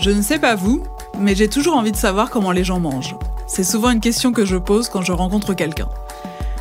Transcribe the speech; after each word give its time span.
Je 0.00 0.08
ne 0.08 0.22
sais 0.22 0.38
pas 0.38 0.54
vous, 0.54 0.82
mais 1.18 1.34
j'ai 1.34 1.48
toujours 1.48 1.76
envie 1.76 1.92
de 1.92 1.96
savoir 1.96 2.30
comment 2.30 2.52
les 2.52 2.64
gens 2.64 2.80
mangent. 2.80 3.16
C'est 3.46 3.64
souvent 3.64 3.90
une 3.90 4.00
question 4.00 4.32
que 4.32 4.46
je 4.46 4.56
pose 4.56 4.88
quand 4.88 5.02
je 5.02 5.12
rencontre 5.12 5.52
quelqu'un. 5.52 5.90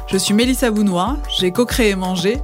Je 0.07 0.17
suis 0.17 0.33
Mélissa 0.33 0.71
Bounois, 0.71 1.15
j'ai 1.37 1.51
co-créé 1.51 1.95
Manger, 1.95 2.41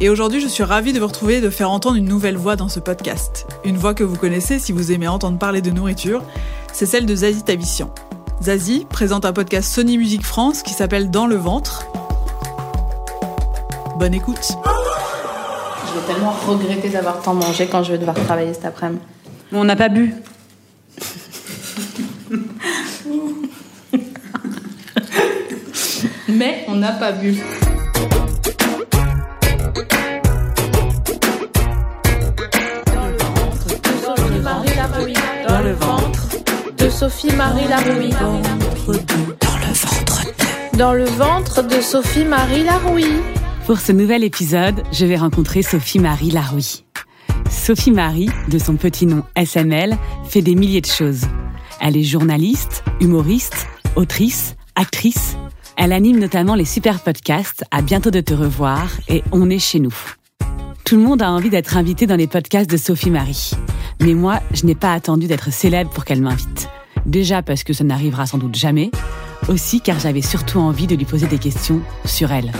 et 0.00 0.08
aujourd'hui 0.08 0.40
je 0.40 0.46
suis 0.46 0.62
ravie 0.62 0.92
de 0.92 1.00
vous 1.00 1.08
retrouver 1.08 1.38
et 1.38 1.40
de 1.40 1.50
faire 1.50 1.72
entendre 1.72 1.96
une 1.96 2.04
nouvelle 2.04 2.36
voix 2.36 2.54
dans 2.54 2.68
ce 2.68 2.78
podcast. 2.78 3.48
Une 3.64 3.76
voix 3.76 3.94
que 3.94 4.04
vous 4.04 4.14
connaissez 4.14 4.60
si 4.60 4.70
vous 4.70 4.92
aimez 4.92 5.08
entendre 5.08 5.38
parler 5.38 5.60
de 5.60 5.72
nourriture, 5.72 6.22
c'est 6.72 6.86
celle 6.86 7.04
de 7.04 7.16
Zazie 7.16 7.42
Tabissian. 7.42 7.90
Zazie 8.40 8.86
présente 8.88 9.24
un 9.24 9.32
podcast 9.32 9.74
Sony 9.74 9.98
Music 9.98 10.24
France 10.24 10.62
qui 10.62 10.72
s'appelle 10.72 11.10
Dans 11.10 11.26
le 11.26 11.34
ventre. 11.34 11.84
Bonne 13.98 14.14
écoute. 14.14 14.52
Je 15.88 15.98
vais 15.98 16.06
tellement 16.06 16.32
regretter 16.46 16.90
d'avoir 16.90 17.22
tant 17.22 17.34
mangé 17.34 17.66
quand 17.66 17.82
je 17.82 17.90
vais 17.90 17.98
devoir 17.98 18.14
travailler 18.14 18.54
cet 18.54 18.66
après-midi. 18.66 19.02
On 19.52 19.64
n'a 19.64 19.76
pas 19.76 19.88
bu. 19.88 20.14
Mais 26.28 26.64
on 26.68 26.74
n'a 26.74 26.92
pas 26.92 27.12
bu. 27.12 27.38
Marie. 34.42 35.14
Dans 35.46 35.62
le 35.62 35.72
ventre 35.72 36.28
de 36.76 36.90
Sophie 36.90 37.32
Marie 37.34 37.68
Larouille. 37.68 38.10
Dans 38.10 38.38
le 38.38 38.42
ventre 38.42 40.24
de. 40.72 40.78
Dans 40.78 40.92
le 40.92 41.04
ventre 41.04 41.62
de 41.62 41.80
Sophie 41.80 42.24
Marie 42.24 42.64
Larouille. 42.64 43.22
Pour 43.66 43.78
ce 43.78 43.92
nouvel 43.92 44.24
épisode, 44.24 44.82
je 44.92 45.04
vais 45.04 45.16
rencontrer 45.16 45.62
Sophie-Marie 45.62 46.30
Larouille. 46.30 46.84
Sophie-Marie, 47.50 48.30
de 48.48 48.58
son 48.58 48.76
petit 48.76 49.06
nom 49.06 49.22
SML, 49.36 49.96
fait 50.28 50.42
des 50.42 50.54
milliers 50.54 50.80
de 50.80 50.86
choses. 50.86 51.22
Elle 51.80 51.96
est 51.96 52.02
journaliste, 52.02 52.84
humoriste, 53.00 53.66
autrice, 53.96 54.56
actrice. 54.74 55.36
Elle 55.76 55.92
anime 55.92 56.18
notamment 56.18 56.54
les 56.54 56.64
super 56.64 57.00
podcasts 57.00 57.64
À 57.70 57.82
bientôt 57.82 58.10
de 58.10 58.20
te 58.20 58.34
revoir 58.34 58.90
et 59.08 59.22
On 59.32 59.48
est 59.50 59.58
chez 59.58 59.80
nous. 59.80 59.94
Tout 60.84 60.96
le 60.96 61.02
monde 61.02 61.22
a 61.22 61.30
envie 61.30 61.50
d'être 61.50 61.76
invité 61.76 62.06
dans 62.06 62.16
les 62.16 62.26
podcasts 62.26 62.70
de 62.70 62.76
Sophie-Marie. 62.76 63.52
Mais 64.00 64.14
moi, 64.14 64.40
je 64.52 64.64
n'ai 64.64 64.74
pas 64.74 64.92
attendu 64.92 65.26
d'être 65.26 65.52
célèbre 65.52 65.90
pour 65.90 66.04
qu'elle 66.04 66.22
m'invite. 66.22 66.68
Déjà 67.06 67.42
parce 67.42 67.64
que 67.64 67.72
ça 67.72 67.84
n'arrivera 67.84 68.26
sans 68.26 68.38
doute 68.38 68.54
jamais, 68.54 68.90
aussi 69.48 69.80
car 69.80 69.98
j'avais 69.98 70.22
surtout 70.22 70.58
envie 70.58 70.86
de 70.86 70.94
lui 70.94 71.04
poser 71.04 71.26
des 71.26 71.38
questions 71.38 71.80
sur 72.04 72.32
elle. 72.32 72.52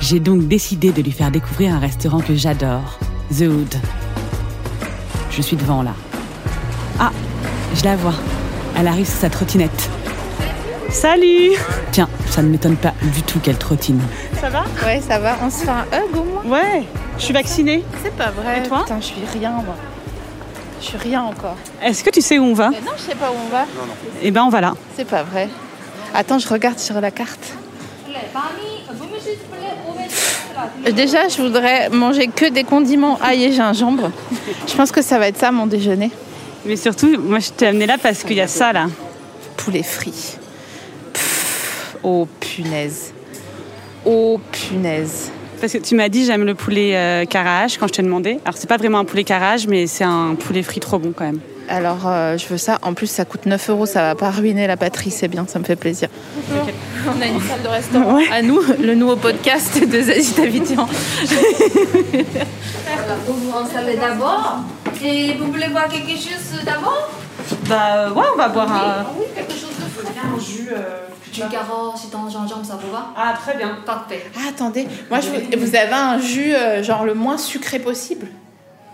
J'ai 0.00 0.18
donc 0.18 0.48
décidé 0.48 0.92
de 0.92 1.02
lui 1.02 1.12
faire 1.12 1.30
découvrir 1.30 1.74
un 1.74 1.78
restaurant 1.78 2.20
que 2.20 2.34
j'adore, 2.34 2.98
The 3.36 3.42
Hood. 3.42 3.74
Je 5.30 5.42
suis 5.42 5.56
devant 5.56 5.82
là. 5.82 5.92
Ah, 6.98 7.12
je 7.74 7.84
la 7.84 7.96
vois. 7.96 8.14
Elle 8.76 8.88
arrive 8.88 9.06
sur 9.06 9.18
sa 9.18 9.30
trottinette. 9.30 9.90
Salut 10.90 11.52
Tiens, 11.92 12.08
ça 12.28 12.42
ne 12.42 12.48
m'étonne 12.48 12.76
pas 12.76 12.94
du 13.14 13.22
tout 13.22 13.38
qu'elle 13.38 13.58
trottine. 13.58 14.00
Ça 14.40 14.48
va? 14.48 14.64
Ouais, 14.84 15.00
ça 15.06 15.18
va. 15.18 15.36
On 15.42 15.50
se 15.50 15.64
fait 15.64 15.70
un 15.70 15.84
hug 15.92 16.16
au 16.16 16.24
moins? 16.24 16.58
Ouais, 16.60 16.84
je 17.18 17.24
suis 17.24 17.34
vaccinée. 17.34 17.84
C'est 18.02 18.16
pas 18.16 18.30
vrai. 18.30 18.60
Et 18.64 18.68
toi? 18.68 18.80
Putain, 18.80 19.00
je 19.00 19.06
suis 19.06 19.22
rien, 19.32 19.50
moi. 19.50 19.76
Je 20.80 20.86
suis 20.86 20.96
rien 20.96 21.22
encore. 21.22 21.56
Est-ce 21.82 22.02
que 22.02 22.10
tu 22.10 22.22
sais 22.22 22.38
où 22.38 22.44
on 22.44 22.54
va? 22.54 22.70
Mais 22.70 22.80
non, 22.80 22.92
je 22.96 23.02
sais 23.02 23.14
pas 23.14 23.30
où 23.30 23.34
on 23.46 23.50
va. 23.50 23.66
Eh 24.22 24.30
ben, 24.30 24.42
on 24.44 24.48
va 24.48 24.62
là. 24.62 24.74
C'est 24.96 25.06
pas 25.06 25.22
vrai. 25.22 25.48
Attends, 26.14 26.38
je 26.38 26.48
regarde 26.48 26.78
sur 26.78 27.00
la 27.00 27.10
carte. 27.10 27.54
Déjà, 30.92 31.28
je 31.28 31.42
voudrais 31.42 31.88
manger 31.90 32.28
que 32.28 32.50
des 32.50 32.64
condiments 32.64 33.18
ail 33.22 33.44
et 33.44 33.52
gingembre. 33.52 34.10
Je 34.66 34.74
pense 34.74 34.90
que 34.92 35.02
ça 35.02 35.18
va 35.18 35.28
être 35.28 35.38
ça 35.38 35.50
mon 35.50 35.66
déjeuner. 35.66 36.10
Mais 36.64 36.76
surtout, 36.76 37.18
moi, 37.18 37.38
je 37.38 37.50
t'ai 37.50 37.68
amené 37.68 37.86
là 37.86 37.96
parce 37.98 38.22
qu'il 38.22 38.36
y 38.36 38.40
a 38.40 38.48
ça 38.48 38.72
là. 38.72 38.86
Poulet 39.56 39.82
frit. 39.82 40.36
Pff, 41.12 41.96
oh 42.02 42.26
punaise. 42.38 43.12
Oh 44.04 44.40
punaise. 44.50 45.30
Parce 45.60 45.74
que 45.74 45.78
tu 45.78 45.94
m'as 45.94 46.08
dit 46.08 46.24
j'aime 46.24 46.44
le 46.44 46.54
poulet 46.54 46.96
euh, 46.96 47.24
quand 47.30 47.86
je 47.86 47.92
t'ai 47.92 48.02
demandé. 48.02 48.38
Alors 48.44 48.56
c'est 48.56 48.68
pas 48.68 48.78
vraiment 48.78 48.98
un 48.98 49.04
poulet 49.04 49.24
carrage, 49.24 49.66
mais 49.66 49.86
c'est 49.86 50.04
un 50.04 50.34
poulet 50.34 50.62
frit 50.62 50.80
trop 50.80 50.98
bon 50.98 51.12
quand 51.14 51.24
même. 51.24 51.40
Alors, 51.70 52.00
euh, 52.06 52.36
je 52.36 52.46
veux 52.48 52.58
ça. 52.58 52.78
En 52.82 52.94
plus, 52.94 53.06
ça 53.06 53.24
coûte 53.24 53.46
9 53.46 53.70
euros. 53.70 53.86
Ça 53.86 54.02
va 54.02 54.14
pas 54.16 54.30
ruiner 54.30 54.66
la 54.66 54.76
patrie. 54.76 55.10
C'est 55.10 55.28
bien, 55.28 55.46
ça 55.48 55.58
me 55.60 55.64
fait 55.64 55.76
plaisir. 55.76 56.08
On 57.06 57.20
a 57.20 57.26
une 57.26 57.40
salle 57.40 57.62
de 57.62 57.68
restaurant 57.68 58.18
à 58.32 58.42
nous, 58.42 58.60
le 58.82 58.94
nouveau 58.94 59.16
podcast 59.16 59.80
de 59.88 60.02
Zazie 60.02 60.32
Tavidian. 60.34 60.86
Vous 63.26 63.34
vous 63.34 63.56
installez 63.58 63.96
d'abord 63.96 64.58
et 65.02 65.34
vous 65.34 65.46
voulez 65.52 65.68
boire 65.68 65.88
quelque 65.88 66.10
chose 66.10 66.60
d'abord 66.64 67.08
Bah 67.68 68.10
ouais, 68.12 68.24
on 68.34 68.36
va 68.36 68.48
boire 68.48 68.72
un. 68.72 69.06
Oui, 69.18 69.24
quelque 69.34 69.52
chose 69.52 69.70
de 69.78 69.88
frais. 70.02 70.12
un 70.22 70.38
jus. 70.40 70.70
Du 71.32 71.40
carotte, 71.42 71.94
c'est 71.96 72.14
en 72.16 72.28
gingembre, 72.28 72.64
ça 72.66 72.76
vous 72.82 72.90
va 72.90 73.06
Ah 73.16 73.34
très 73.40 73.56
bien. 73.56 73.78
Parfait. 73.86 74.24
Ah, 74.36 74.48
attendez. 74.50 74.88
Moi, 75.08 75.20
je 75.20 75.28
veux- 75.28 75.58
vous 75.64 75.76
avez 75.76 75.92
un 75.92 76.18
jus 76.18 76.52
euh, 76.54 76.82
genre 76.82 77.04
le 77.04 77.14
moins 77.14 77.38
sucré 77.38 77.78
possible 77.78 78.26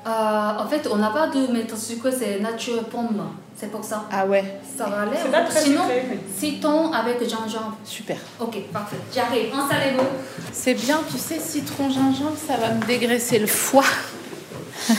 Euh, 0.06 0.11
en 0.59 0.67
fait, 0.69 0.89
on 0.91 0.97
n'a 0.97 1.11
pas 1.11 1.27
de 1.28 1.53
méthode 1.53 1.78
sucrée, 1.78 2.12
c'est 2.17 2.39
nature 2.41 2.84
pomme. 2.84 3.22
C'est 3.59 3.71
pour 3.71 3.83
ça. 3.83 4.05
Ah 4.12 4.27
ouais, 4.27 4.61
Ça 4.77 4.84
va 4.87 5.00
aller 5.00 5.12
C'est 5.21 5.31
pas 5.33 5.41
très 5.43 5.61
Sinon, 5.62 5.81
citron 6.39 6.93
avec 6.93 7.21
gingembre. 7.22 7.77
super. 7.84 8.19
Ok, 8.39 8.59
parfait. 8.72 8.97
J'arrive. 9.15 9.47
Installez-vous. 9.55 10.05
C'est 10.53 10.75
bien, 10.75 11.00
tu 11.11 11.17
sais, 11.19 11.39
citron 11.41 11.89
gingembre, 11.91 12.37
ça 12.47 12.56
va 12.59 12.75
me 12.75 12.84
dégraisser 12.84 13.39
le 13.39 13.47
foie. 13.47 13.84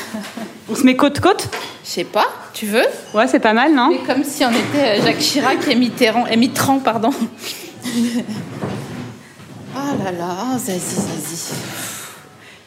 On 0.69 0.75
se 0.75 0.81
met 0.84 0.95
côte-côte 0.97 1.47
Je 1.85 1.89
sais 1.89 2.03
pas, 2.03 2.25
tu 2.51 2.66
veux? 2.66 2.84
Ouais, 3.13 3.28
c'est 3.28 3.39
pas 3.39 3.53
mal, 3.53 3.74
non? 3.74 3.89
Mais 3.89 4.00
comme 4.00 4.24
si 4.24 4.44
on 4.44 4.50
était 4.50 5.00
euh, 5.00 5.03
Jacques 5.06 5.19
Chirac 5.19 5.66
et 5.68 5.75
Mitterrand, 5.75 6.25
et 6.25 6.35
Mitterrand, 6.35 6.79
pardon. 6.79 7.12
Ah 9.79 9.94
là 10.03 10.12
là, 10.12 10.57
Zazie, 10.57 10.79
Zazie. 10.79 11.53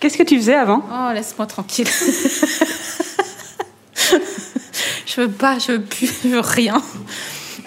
Qu'est-ce 0.00 0.16
que 0.16 0.22
tu 0.22 0.38
faisais 0.38 0.54
avant? 0.54 0.82
Oh, 0.90 1.12
laisse-moi 1.12 1.46
tranquille. 1.46 1.86
je 5.06 5.20
veux 5.20 5.28
pas, 5.28 5.58
je 5.58 5.72
veux 5.72 5.82
plus, 5.82 6.10
je 6.24 6.28
veux 6.28 6.40
rien. 6.40 6.82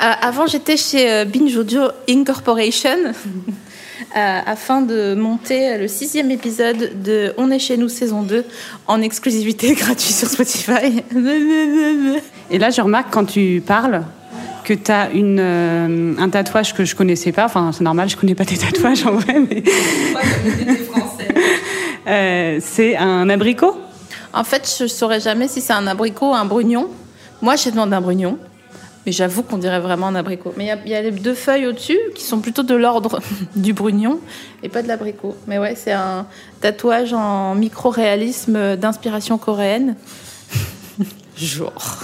Euh, 0.01 0.11
avant, 0.19 0.47
j'étais 0.47 0.75
chez 0.75 1.11
euh, 1.11 1.25
Binge 1.25 1.55
Audio 1.55 1.83
Incorporation 2.09 2.89
euh, 4.17 4.39
afin 4.45 4.81
de 4.81 5.13
monter 5.13 5.77
le 5.77 5.87
sixième 5.87 6.31
épisode 6.31 7.03
de 7.03 7.35
On 7.37 7.51
est 7.51 7.59
chez 7.59 7.77
nous 7.77 7.89
saison 7.89 8.23
2 8.23 8.43
en 8.87 8.99
exclusivité 9.03 9.73
gratuit 9.75 10.11
sur 10.11 10.27
Spotify. 10.27 11.03
Et 12.49 12.57
là, 12.57 12.71
je 12.71 12.81
remarque 12.81 13.13
quand 13.13 13.25
tu 13.25 13.61
parles 13.63 14.03
que 14.63 14.73
tu 14.73 14.91
as 14.91 15.11
une, 15.11 15.39
euh, 15.39 16.15
un 16.17 16.29
tatouage 16.29 16.73
que 16.73 16.85
je 16.85 16.95
connaissais 16.95 17.31
pas. 17.31 17.45
Enfin, 17.45 17.71
c'est 17.73 17.83
normal, 17.83 18.09
je 18.09 18.17
connais 18.17 18.35
pas 18.35 18.45
tes 18.45 18.57
tatouages 18.57 19.05
en 19.05 19.13
vrai, 19.13 19.35
mais. 19.39 19.63
Euh, 22.07 22.59
c'est 22.61 22.95
un 22.97 23.29
abricot? 23.29 23.77
En 24.33 24.43
fait, 24.43 24.75
je 24.79 24.87
saurais 24.87 25.19
jamais 25.19 25.47
si 25.47 25.61
c'est 25.61 25.73
un 25.73 25.87
abricot 25.87 26.31
ou 26.31 26.35
un 26.35 26.45
brugnon. 26.45 26.89
Moi, 27.41 27.55
j'ai 27.55 27.71
demandé 27.71 27.95
un 27.95 28.01
brugnon. 28.01 28.37
Mais 29.05 29.11
j'avoue 29.11 29.43
qu'on 29.43 29.57
dirait 29.57 29.81
vraiment 29.81 30.07
un 30.07 30.15
abricot. 30.15 30.53
Mais 30.55 30.63
il 30.63 30.67
y 30.67 30.71
a- 30.71 30.77
il 30.85 30.91
y, 30.91 30.95
a 30.95 31.01
les 31.01 31.11
deux 31.11 31.33
feuilles 31.33 31.67
au-dessus 31.67 31.99
qui 32.15 32.23
sont 32.23 32.39
plutôt 32.39 32.63
de 32.63 32.73
l'ordre 32.73 33.19
du 33.55 33.73
brugnon 33.73 34.19
et 34.63 34.69
pas 34.69 34.81
de 34.81 34.87
l'abricot. 34.87 35.35
Mais 35.45 35.59
ouais, 35.59 35.75
c'est 35.75 35.91
un 35.91 36.25
tatouage 36.61 37.11
en 37.13 37.53
micro-réalisme 37.55 38.77
d'inspiration 38.77 39.37
coréenne. 39.37 39.95
Genre. 41.37 42.03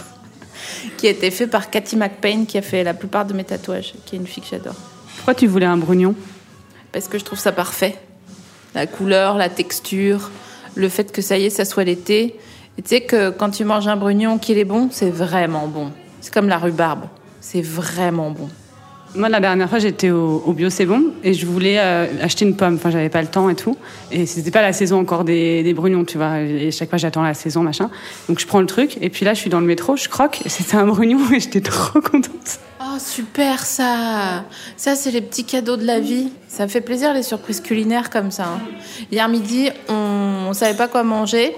Qui 0.98 1.08
a 1.08 1.12
été 1.12 1.32
fait 1.32 1.48
par 1.48 1.70
Cathy 1.70 1.96
McPain, 1.96 2.44
qui 2.46 2.58
a 2.58 2.62
fait 2.62 2.84
la 2.84 2.94
plupart 2.94 3.24
de 3.26 3.34
mes 3.34 3.46
tatouages, 3.46 3.94
qui 4.06 4.16
est 4.16 4.20
une 4.20 4.28
fille 4.28 4.44
que 4.44 4.50
j'adore. 4.50 4.76
Pourquoi 5.16 5.36
tu 5.36 5.48
voulais 5.48 5.66
un 5.66 5.78
brugnon? 5.78 6.16
Parce 6.92 7.08
que 7.08 7.18
je 7.18 7.24
trouve 7.24 7.40
ça 7.40 7.54
parfait. 7.54 7.96
La 8.80 8.88
couleur, 8.88 9.38
la 9.38 9.50
texture, 9.50 10.32
le 10.76 10.88
fait 10.88 11.12
que 11.12 11.22
ça 11.22 11.38
y 11.38 11.44
est, 11.44 11.50
ça 11.50 11.66
soit 11.66 11.84
l'été. 11.84 12.40
Tu 12.78 12.84
sais 12.86 13.02
que 13.02 13.30
quand 13.30 13.50
tu 13.50 13.66
manges 13.66 13.90
un 13.90 13.98
brugnon 13.98 14.38
qu'il 14.38 14.58
est 14.58 14.64
bon, 14.64 14.88
c'est 14.90 15.10
vraiment 15.10 15.68
bon. 15.68 15.92
C'est 16.22 16.34
comme 16.34 16.48
la 16.48 16.58
rhubarbe. 16.58 17.02
C'est 17.42 17.62
vraiment 17.62 18.32
bon. 18.32 18.48
Moi, 19.16 19.28
la 19.28 19.42
dernière 19.42 19.70
fois, 19.70 19.80
j'étais 19.80 20.12
au, 20.12 20.54
Bio 20.54 20.70
C'est 20.70 20.86
Bon 20.86 21.08
et 21.26 21.34
je 21.34 21.46
voulais 21.46 21.76
euh, 21.78 22.06
acheter 22.22 22.46
une 22.46 22.56
pomme. 22.56 22.76
Enfin, 22.76 22.90
j'avais 22.90 23.10
pas 23.10 23.22
le 23.22 23.28
temps 23.28 23.50
et 23.50 23.56
tout. 23.56 23.76
Et 24.14 24.26
c'était 24.26 24.50
pas 24.50 24.62
la 24.62 24.72
saison 24.72 24.98
encore 24.98 25.26
des, 25.26 25.62
des 25.62 25.74
brugnons, 25.74 26.06
tu 26.06 26.18
vois. 26.18 26.36
Chaque 26.72 26.88
fois, 26.88 26.98
j'attends 26.98 27.24
la 27.24 27.34
saison, 27.34 27.64
machin. 27.64 27.90
Donc, 28.30 28.40
je 28.40 28.48
prends 28.48 28.62
le 28.62 28.66
truc 28.66 28.98
et 29.02 29.10
puis 29.10 29.26
là, 29.26 29.34
je 29.34 29.42
suis 29.42 29.50
dans 29.50 29.60
le 29.60 29.68
métro, 29.68 29.98
je 29.98 30.08
croque 30.08 30.40
c'était 30.46 30.78
un 30.78 30.86
brugnon 30.86 31.20
et 31.34 31.42
j'étais 31.42 31.60
trop 31.60 32.00
contente. 32.00 32.62
Oh, 32.92 32.98
super 33.00 33.66
ça 33.66 34.46
Ça, 34.78 34.96
c'est 34.96 35.12
les 35.12 35.22
petits 35.22 35.44
cadeaux 35.46 35.78
de 35.78 35.86
la 35.86 36.00
vie. 36.00 36.32
Ça 36.48 36.64
me 36.64 36.70
fait 36.70 36.82
plaisir 36.82 37.14
les 37.14 37.24
surprises 37.24 37.62
culinaires 37.62 38.10
comme 38.10 38.32
ça. 38.32 38.46
hein. 38.46 38.60
Hier 39.12 39.28
midi, 39.30 39.70
on, 39.90 40.48
on 40.50 40.54
savait 40.54 40.78
pas 40.78 40.88
quoi 40.88 41.04
manger. 41.04 41.56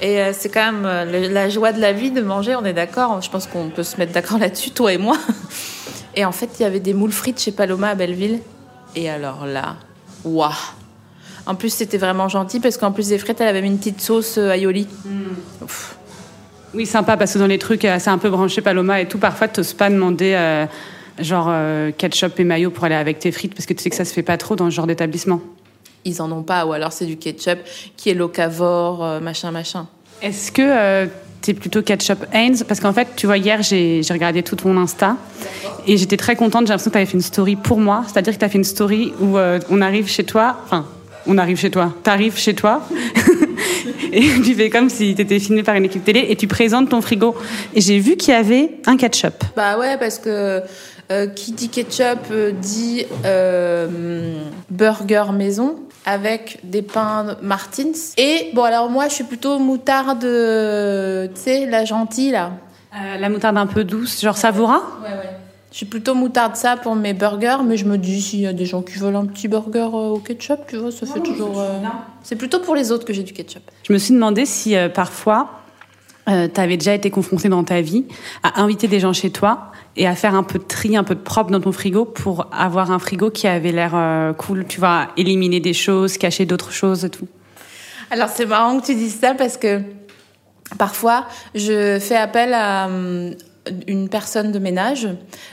Et 0.00 0.20
euh, 0.20 0.32
c'est 0.32 0.48
quand 0.50 0.64
même 0.72 0.84
euh, 0.86 1.04
le- 1.04 1.28
la 1.32 1.48
joie 1.48 1.72
de 1.72 1.80
la 1.80 1.92
vie 1.92 2.10
de 2.10 2.20
manger, 2.20 2.54
on 2.56 2.64
est 2.64 2.72
d'accord. 2.72 3.20
Je 3.22 3.30
pense 3.30 3.46
qu'on 3.46 3.70
peut 3.70 3.82
se 3.82 3.96
mettre 3.96 4.12
d'accord 4.12 4.38
là-dessus, 4.38 4.70
toi 4.70 4.92
et 4.92 4.98
moi. 4.98 5.16
Et 6.16 6.24
en 6.24 6.30
fait, 6.32 6.50
il 6.58 6.62
y 6.62 6.66
avait 6.66 6.78
des 6.80 6.94
moules 6.94 7.10
frites 7.10 7.40
chez 7.40 7.50
Paloma 7.50 7.88
à 7.88 7.94
Belleville. 7.96 8.38
Et 8.94 9.10
alors 9.10 9.46
là, 9.46 9.74
waouh 10.24 10.52
En 11.46 11.56
plus, 11.56 11.70
c'était 11.74 11.98
vraiment 11.98 12.28
gentil 12.28 12.60
parce 12.60 12.76
qu'en 12.76 12.92
plus 12.92 13.08
des 13.08 13.18
frites, 13.18 13.40
elle 13.40 13.48
avait 13.48 13.62
mis 13.62 13.68
une 13.68 13.78
petite 13.78 14.00
sauce 14.00 14.38
euh, 14.38 14.52
aioli. 14.52 14.86
Ouf. 15.62 15.96
Oui, 16.74 16.86
sympa 16.86 17.16
parce 17.16 17.34
que 17.34 17.38
dans 17.38 17.46
les 17.46 17.58
trucs, 17.58 17.84
euh, 17.84 17.96
c'est 17.98 18.10
un 18.10 18.18
peu 18.18 18.30
branché 18.30 18.60
Paloma 18.60 19.00
et 19.00 19.06
tout. 19.06 19.18
Parfois, 19.18 19.48
t'oses 19.48 19.72
pas 19.72 19.90
demander 19.90 20.34
euh, 20.34 20.66
genre 21.18 21.46
euh, 21.48 21.90
ketchup 21.96 22.38
et 22.40 22.44
mayo 22.44 22.70
pour 22.70 22.84
aller 22.84 22.94
avec 22.94 23.18
tes 23.18 23.32
frites 23.32 23.54
parce 23.54 23.66
que 23.66 23.72
tu 23.72 23.82
sais 23.82 23.90
que 23.90 23.96
ça 23.96 24.04
se 24.04 24.12
fait 24.12 24.22
pas 24.22 24.36
trop 24.36 24.56
dans 24.56 24.70
ce 24.70 24.74
genre 24.74 24.86
d'établissement. 24.86 25.40
Ils 26.04 26.20
en 26.20 26.30
ont 26.32 26.42
pas, 26.42 26.66
ou 26.66 26.72
alors 26.72 26.92
c'est 26.92 27.06
du 27.06 27.16
ketchup 27.16 27.60
qui 27.96 28.10
est 28.10 28.14
locavore, 28.14 29.04
euh, 29.04 29.20
machin, 29.20 29.50
machin. 29.50 29.86
Est-ce 30.20 30.52
que 30.52 30.62
euh, 30.62 31.06
t'es 31.40 31.54
plutôt 31.54 31.82
ketchup 31.82 32.26
Heinz? 32.32 32.64
Parce 32.64 32.80
qu'en 32.80 32.92
fait, 32.92 33.08
tu 33.16 33.26
vois, 33.26 33.38
hier, 33.38 33.62
j'ai 33.62 34.02
regardé 34.10 34.42
tout 34.42 34.56
ton 34.56 34.76
Insta 34.76 35.16
et 35.86 35.96
j'étais 35.96 36.18
très 36.18 36.36
contente. 36.36 36.66
J'ai 36.66 36.72
l'impression 36.72 36.90
que 36.90 36.94
t'avais 36.94 37.06
fait 37.06 37.14
une 37.14 37.22
story 37.22 37.56
pour 37.56 37.78
moi. 37.78 38.04
C'est-à-dire 38.06 38.34
que 38.34 38.38
t'as 38.38 38.48
fait 38.48 38.58
une 38.58 38.64
story 38.64 39.14
où 39.20 39.38
euh, 39.38 39.58
on 39.70 39.80
arrive 39.80 40.08
chez 40.08 40.24
toi. 40.24 40.58
Enfin, 40.64 40.86
on 41.26 41.38
arrive 41.38 41.58
chez 41.58 41.70
toi. 41.70 41.94
T'arrives 42.02 42.36
chez 42.36 42.54
toi. 42.54 42.82
et 44.38 44.40
tu 44.42 44.54
fais 44.54 44.70
comme 44.70 44.88
si 44.88 45.14
t'étais 45.14 45.38
filmé 45.38 45.62
par 45.62 45.74
une 45.74 45.84
équipe 45.84 46.04
télé 46.04 46.26
et 46.28 46.36
tu 46.36 46.46
présentes 46.46 46.88
ton 46.88 47.00
frigo. 47.00 47.34
Et 47.74 47.80
j'ai 47.80 47.98
vu 47.98 48.16
qu'il 48.16 48.32
y 48.32 48.36
avait 48.36 48.70
un 48.86 48.96
ketchup. 48.96 49.44
Bah 49.56 49.78
ouais, 49.78 49.96
parce 49.98 50.18
que 50.18 50.62
euh, 51.10 51.26
qui 51.26 51.52
dit 51.52 51.68
ketchup 51.68 52.30
euh, 52.30 52.52
dit 52.52 53.04
euh, 53.24 54.38
burger 54.70 55.24
maison 55.34 55.76
avec 56.06 56.60
des 56.62 56.82
pains 56.82 57.36
Martins. 57.42 57.92
Et 58.16 58.50
bon, 58.54 58.62
alors 58.62 58.88
moi, 58.88 59.08
je 59.08 59.14
suis 59.14 59.24
plutôt 59.24 59.58
moutarde, 59.58 60.20
tu 60.20 61.40
sais, 61.40 61.66
la 61.66 61.84
gentille 61.84 62.30
là. 62.30 62.52
Euh, 62.94 63.18
la 63.18 63.28
moutarde 63.28 63.56
un 63.56 63.66
peu 63.66 63.82
douce, 63.82 64.20
genre 64.20 64.36
savoura? 64.36 64.82
Ouais, 65.02 65.08
ouais. 65.08 65.30
Je 65.74 65.78
suis 65.78 65.86
plutôt 65.86 66.14
moutarde 66.14 66.54
ça 66.54 66.76
pour 66.76 66.94
mes 66.94 67.14
burgers, 67.14 67.56
mais 67.66 67.76
je 67.76 67.84
me 67.84 67.98
dis 67.98 68.22
s'il 68.22 68.38
y 68.38 68.46
a 68.46 68.52
des 68.52 68.64
gens 68.64 68.80
qui 68.80 68.96
veulent 68.96 69.16
un 69.16 69.26
petit 69.26 69.48
burger 69.48 69.88
euh, 69.92 70.10
au 70.10 70.18
ketchup, 70.20 70.60
tu 70.68 70.76
vois, 70.76 70.92
ça 70.92 71.04
fait 71.04 71.18
toujours. 71.18 71.58
euh, 71.58 71.80
C'est 72.22 72.36
plutôt 72.36 72.60
pour 72.60 72.76
les 72.76 72.92
autres 72.92 73.04
que 73.04 73.12
j'ai 73.12 73.24
du 73.24 73.32
ketchup. 73.32 73.62
Je 73.82 73.92
me 73.92 73.98
suis 73.98 74.14
demandé 74.14 74.46
si 74.46 74.76
euh, 74.76 74.88
parfois 74.88 75.50
euh, 76.28 76.46
tu 76.46 76.60
avais 76.60 76.76
déjà 76.76 76.94
été 76.94 77.10
confronté 77.10 77.48
dans 77.48 77.64
ta 77.64 77.80
vie 77.80 78.04
à 78.44 78.62
inviter 78.62 78.86
des 78.86 79.00
gens 79.00 79.12
chez 79.12 79.30
toi 79.30 79.72
et 79.96 80.06
à 80.06 80.14
faire 80.14 80.36
un 80.36 80.44
peu 80.44 80.60
de 80.60 80.64
tri, 80.64 80.96
un 80.96 81.02
peu 81.02 81.16
de 81.16 81.20
propre 81.20 81.50
dans 81.50 81.60
ton 81.60 81.72
frigo 81.72 82.04
pour 82.04 82.46
avoir 82.56 82.92
un 82.92 83.00
frigo 83.00 83.32
qui 83.32 83.48
avait 83.48 83.72
l'air 83.72 83.96
euh, 83.96 84.32
cool, 84.32 84.66
tu 84.68 84.78
vois, 84.78 85.08
éliminer 85.16 85.58
des 85.58 85.74
choses, 85.74 86.18
cacher 86.18 86.46
d'autres 86.46 86.70
choses 86.70 87.04
et 87.04 87.10
tout. 87.10 87.26
Alors 88.12 88.28
c'est 88.28 88.46
marrant 88.46 88.78
que 88.78 88.86
tu 88.86 88.94
dises 88.94 89.18
ça 89.18 89.34
parce 89.34 89.56
que 89.56 89.80
parfois 90.78 91.26
je 91.56 91.98
fais 91.98 92.14
appel 92.14 92.54
à 92.54 92.86
hum, 92.86 93.34
une 93.86 94.08
personne 94.08 94.52
de 94.52 94.58
ménage, 94.58 95.08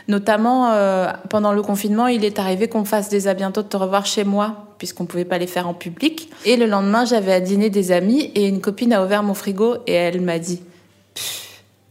notamment 0.08 0.72
euh, 0.72 1.12
pendant 1.30 1.54
le 1.54 1.62
confinement, 1.62 2.08
il 2.08 2.26
est 2.26 2.40
arrivé 2.40 2.68
qu'on 2.68 2.86
fasse 2.86 3.10
des 3.10 3.28
à 3.28 3.34
bientôt 3.34 3.62
de 3.62 3.68
te 3.68 3.78
revoir 3.78 4.06
chez 4.06 4.24
moi 4.24 4.68
puisqu'on 4.78 5.06
pouvait 5.06 5.26
pas 5.26 5.38
les 5.38 5.48
faire 5.48 5.68
en 5.68 5.76
public. 5.76 6.32
Et 6.44 6.56
le 6.58 6.66
lendemain, 6.66 7.06
j'avais 7.06 7.34
à 7.34 7.40
dîner 7.40 7.70
des 7.70 7.92
amis 7.92 8.32
et 8.34 8.48
une 8.48 8.62
copine 8.62 8.94
a 8.94 9.06
ouvert 9.06 9.22
mon 9.22 9.36
frigo 9.36 9.76
et 9.86 9.94
elle 9.94 10.22
m'a 10.22 10.40
dit 10.40 10.62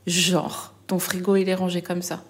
genre 0.07 0.73
ton 0.87 0.99
frigo 0.99 1.37
il 1.37 1.49
est 1.49 1.55
rangé 1.55 1.83
comme 1.83 2.03
ça. 2.03 2.21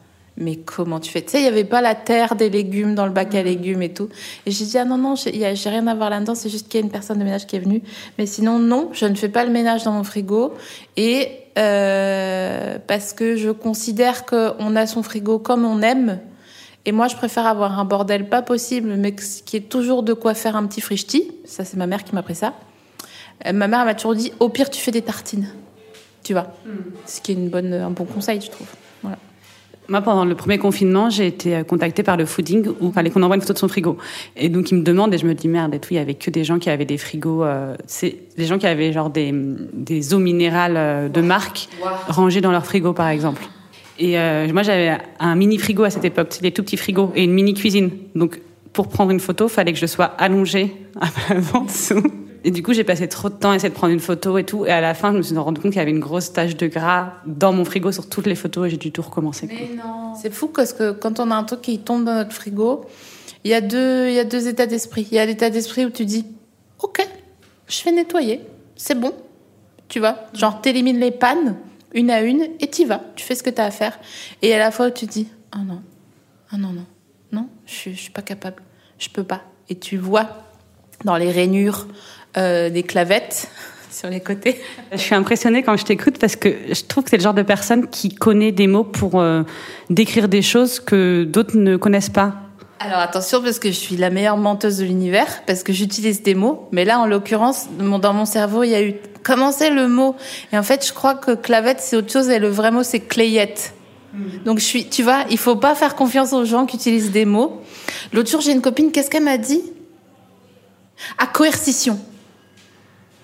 Mais 0.40 0.56
comment 0.56 1.00
tu 1.00 1.12
fais? 1.12 1.20
Tu 1.20 1.32
sais, 1.32 1.40
il 1.40 1.44
y 1.44 1.48
avait 1.48 1.64
pas 1.64 1.82
la 1.82 1.94
terre 1.94 2.34
des 2.34 2.48
légumes 2.48 2.94
dans 2.94 3.04
le 3.04 3.12
bac 3.12 3.34
à 3.34 3.42
légumes 3.42 3.82
et 3.82 3.92
tout. 3.92 4.08
Et 4.46 4.50
j'ai 4.50 4.64
dit 4.64 4.78
ah 4.78 4.86
non 4.86 4.96
non, 4.96 5.14
j'ai 5.14 5.68
rien 5.68 5.86
à 5.86 5.94
voir 5.94 6.08
là-dedans, 6.08 6.34
c'est 6.34 6.48
juste 6.48 6.68
qu'il 6.68 6.80
y 6.80 6.82
a 6.82 6.86
une 6.86 6.90
personne 6.90 7.18
de 7.18 7.24
ménage 7.24 7.46
qui 7.46 7.56
est 7.56 7.60
venue. 7.60 7.82
Mais 8.18 8.24
sinon 8.24 8.58
non, 8.58 8.88
je 8.92 9.04
ne 9.04 9.14
fais 9.14 9.28
pas 9.28 9.44
le 9.44 9.50
ménage 9.50 9.84
dans 9.84 9.92
mon 9.92 10.02
frigo 10.02 10.54
et 10.96 11.28
euh, 11.58 12.78
parce 12.86 13.12
que 13.12 13.36
je 13.36 13.50
considère 13.50 14.24
qu'on 14.24 14.76
a 14.76 14.86
son 14.86 15.02
frigo 15.02 15.38
comme 15.38 15.64
on 15.64 15.82
aime. 15.82 16.20
Et 16.86 16.92
moi, 16.92 17.08
je 17.08 17.16
préfère 17.16 17.46
avoir 17.46 17.78
un 17.78 17.84
bordel 17.84 18.30
pas 18.30 18.40
possible, 18.40 18.94
mais 18.96 19.14
qui 19.14 19.56
est 19.58 19.68
toujours 19.68 20.02
de 20.02 20.14
quoi 20.14 20.32
faire 20.32 20.56
un 20.56 20.66
petit 20.66 20.80
frichti. 20.80 21.30
Ça, 21.44 21.64
c'est 21.66 21.76
ma 21.76 21.86
mère 21.86 22.04
qui 22.04 22.14
m'a 22.14 22.20
appris 22.20 22.34
ça. 22.34 22.54
Euh, 23.46 23.52
ma 23.52 23.68
mère 23.68 23.84
m'a 23.84 23.94
toujours 23.94 24.14
dit, 24.14 24.32
au 24.40 24.48
pire, 24.48 24.70
tu 24.70 24.80
fais 24.80 24.90
des 24.90 25.02
tartines. 25.02 25.52
Tu 26.22 26.32
vois? 26.32 26.54
Ce 27.06 27.20
qui 27.20 27.32
est 27.32 27.34
une 27.34 27.50
bonne, 27.50 27.74
un 27.74 27.90
bon 27.90 28.04
conseil, 28.04 28.40
je 28.40 28.50
trouve. 28.50 28.66
Voilà. 29.02 29.18
Moi, 29.90 30.02
pendant 30.02 30.24
le 30.24 30.36
premier 30.36 30.56
confinement, 30.56 31.10
j'ai 31.10 31.26
été 31.26 31.56
euh, 31.56 31.64
contactée 31.64 32.04
par 32.04 32.16
le 32.16 32.24
fooding 32.24 32.68
où 32.80 32.86
il 32.86 32.92
fallait 32.92 33.10
qu'on 33.10 33.24
envoie 33.24 33.34
une 33.34 33.42
photo 33.42 33.54
de 33.54 33.58
son 33.58 33.66
frigo. 33.66 33.98
Et 34.36 34.48
donc, 34.48 34.70
ils 34.70 34.76
me 34.76 34.84
demandent 34.84 35.12
et 35.12 35.18
je 35.18 35.26
me 35.26 35.34
dis 35.34 35.48
merde 35.48 35.74
et 35.74 35.80
tout, 35.80 35.88
il 35.90 35.96
y 35.96 35.98
avait 35.98 36.14
que 36.14 36.30
des 36.30 36.44
gens 36.44 36.60
qui 36.60 36.70
avaient 36.70 36.84
des 36.84 36.96
frigos, 36.96 37.42
euh, 37.42 37.74
c'est 37.88 38.16
des 38.38 38.46
gens 38.46 38.56
qui 38.56 38.68
avaient 38.68 38.92
genre 38.92 39.10
des, 39.10 39.34
des 39.34 40.14
eaux 40.14 40.20
minérales 40.20 40.76
euh, 40.76 41.08
de 41.08 41.20
marque 41.20 41.68
rangées 42.06 42.40
dans 42.40 42.52
leur 42.52 42.64
frigo, 42.64 42.92
par 42.92 43.08
exemple. 43.08 43.42
Et 43.98 44.16
moi, 44.50 44.62
j'avais 44.62 44.96
un 45.18 45.34
mini 45.34 45.58
frigo 45.58 45.82
à 45.82 45.90
cette 45.90 46.06
époque, 46.06 46.28
c'est 46.30 46.40
des 46.40 46.52
tout 46.52 46.62
petits 46.62 46.78
frigos 46.78 47.12
et 47.14 47.24
une 47.24 47.32
mini 47.32 47.52
cuisine. 47.52 47.90
Donc, 48.14 48.40
pour 48.72 48.88
prendre 48.88 49.10
une 49.10 49.20
photo, 49.20 49.46
fallait 49.46 49.74
que 49.74 49.78
je 49.78 49.84
sois 49.84 50.06
allongée 50.06 50.74
à 50.98 51.08
dessous. 51.60 52.02
Et 52.44 52.50
du 52.50 52.62
coup, 52.62 52.72
j'ai 52.72 52.84
passé 52.84 53.08
trop 53.08 53.28
de 53.28 53.34
temps 53.34 53.50
à 53.50 53.56
essayer 53.56 53.68
de 53.68 53.74
prendre 53.74 53.92
une 53.92 54.00
photo 54.00 54.38
et 54.38 54.44
tout. 54.44 54.64
Et 54.64 54.70
à 54.70 54.80
la 54.80 54.94
fin, 54.94 55.12
je 55.12 55.18
me 55.18 55.22
suis 55.22 55.36
rendu 55.36 55.60
compte 55.60 55.72
qu'il 55.72 55.78
y 55.78 55.82
avait 55.82 55.90
une 55.90 56.00
grosse 56.00 56.32
tache 56.32 56.56
de 56.56 56.66
gras 56.66 57.14
dans 57.26 57.52
mon 57.52 57.64
frigo 57.64 57.92
sur 57.92 58.08
toutes 58.08 58.26
les 58.26 58.34
photos 58.34 58.66
et 58.66 58.70
j'ai 58.70 58.76
dû 58.76 58.92
tout 58.92 59.02
recommencer. 59.02 59.46
quoi. 59.46 59.56
C'est 60.20 60.32
fou 60.32 60.48
parce 60.48 60.72
que 60.72 60.92
quand 60.92 61.20
on 61.20 61.30
a 61.30 61.34
un 61.34 61.44
truc 61.44 61.60
qui 61.60 61.78
tombe 61.78 62.04
dans 62.04 62.14
notre 62.14 62.32
frigo, 62.32 62.86
il 63.44 63.50
y 63.50 63.54
a 63.54 63.60
deux, 63.60 64.10
y 64.10 64.18
a 64.18 64.24
deux 64.24 64.48
états 64.48 64.66
d'esprit. 64.66 65.06
Il 65.10 65.16
y 65.16 65.18
a 65.18 65.26
l'état 65.26 65.50
d'esprit 65.50 65.84
où 65.84 65.90
tu 65.90 66.04
dis, 66.04 66.26
ok, 66.82 67.06
je 67.68 67.84
vais 67.84 67.92
nettoyer, 67.92 68.40
c'est 68.76 68.98
bon, 68.98 69.12
tu 69.88 69.98
vois? 69.98 70.16
Genre, 70.34 70.60
t'élimines 70.60 70.98
les 70.98 71.10
pannes 71.10 71.56
une 71.92 72.10
à 72.10 72.22
une 72.22 72.46
et 72.60 72.68
t'y 72.68 72.84
vas, 72.84 73.00
tu 73.16 73.24
fais 73.24 73.34
ce 73.34 73.42
que 73.42 73.50
t'as 73.50 73.64
à 73.64 73.70
faire. 73.70 73.98
Et 74.42 74.54
à 74.54 74.58
la 74.58 74.70
fois 74.70 74.88
où 74.88 74.90
tu 74.90 75.06
dis, 75.06 75.28
ah 75.52 75.58
non, 75.58 75.82
ah 76.50 76.56
non, 76.56 76.72
non, 76.72 76.86
non, 77.32 77.48
je, 77.66 77.90
je 77.90 77.96
suis 77.96 78.12
pas 78.12 78.22
capable, 78.22 78.62
je 78.98 79.08
peux 79.08 79.24
pas. 79.24 79.42
Et 79.68 79.76
tu 79.76 79.96
vois 79.96 80.28
dans 81.04 81.16
les 81.16 81.30
rainures 81.30 81.86
euh, 82.36 82.70
des 82.70 82.82
clavettes 82.82 83.48
sur 83.90 84.08
les 84.08 84.20
côtés. 84.20 84.60
Je 84.92 84.98
suis 84.98 85.14
impressionnée 85.14 85.62
quand 85.62 85.76
je 85.76 85.84
t'écoute 85.84 86.18
parce 86.18 86.36
que 86.36 86.54
je 86.68 86.82
trouve 86.84 87.04
que 87.04 87.10
c'est 87.10 87.16
le 87.16 87.22
genre 87.22 87.34
de 87.34 87.42
personne 87.42 87.88
qui 87.88 88.14
connaît 88.14 88.52
des 88.52 88.66
mots 88.66 88.84
pour 88.84 89.20
euh, 89.20 89.42
décrire 89.88 90.28
des 90.28 90.42
choses 90.42 90.80
que 90.80 91.24
d'autres 91.24 91.56
ne 91.56 91.76
connaissent 91.76 92.10
pas. 92.10 92.34
Alors 92.82 93.00
attention 93.00 93.42
parce 93.42 93.58
que 93.58 93.68
je 93.68 93.76
suis 93.76 93.96
la 93.96 94.08
meilleure 94.08 94.38
menteuse 94.38 94.78
de 94.78 94.84
l'univers 94.84 95.42
parce 95.46 95.62
que 95.62 95.72
j'utilise 95.72 96.22
des 96.22 96.34
mots, 96.34 96.66
mais 96.72 96.86
là 96.86 96.98
en 96.98 97.06
l'occurrence 97.06 97.66
dans 97.78 98.14
mon 98.14 98.24
cerveau 98.24 98.62
il 98.62 98.70
y 98.70 98.74
a 98.74 98.82
eu 98.82 98.94
comment 99.22 99.52
c'est 99.52 99.68
le 99.68 99.86
mot? 99.86 100.16
Et 100.50 100.56
en 100.56 100.62
fait 100.62 100.86
je 100.86 100.94
crois 100.94 101.14
que 101.14 101.32
clavette 101.32 101.80
c'est 101.80 101.96
autre 101.96 102.10
chose 102.10 102.30
et 102.30 102.38
le 102.38 102.48
vrai 102.48 102.70
mot 102.70 102.82
c'est 102.82 103.00
clayette. 103.00 103.74
Donc 104.44 104.58
je 104.58 104.64
suis, 104.64 104.88
tu 104.88 105.02
vois, 105.02 105.24
il 105.30 105.38
faut 105.38 105.56
pas 105.56 105.74
faire 105.74 105.94
confiance 105.94 106.32
aux 106.32 106.44
gens 106.44 106.66
qui 106.66 106.76
utilisent 106.76 107.12
des 107.12 107.24
mots. 107.24 107.60
L'autre 108.12 108.30
jour 108.30 108.40
j'ai 108.40 108.52
une 108.52 108.62
copine, 108.62 108.90
qu'est-ce 108.90 109.10
qu'elle 109.10 109.24
m'a 109.24 109.38
dit? 109.38 109.62
À 111.18 111.26
coercition. 111.26 112.00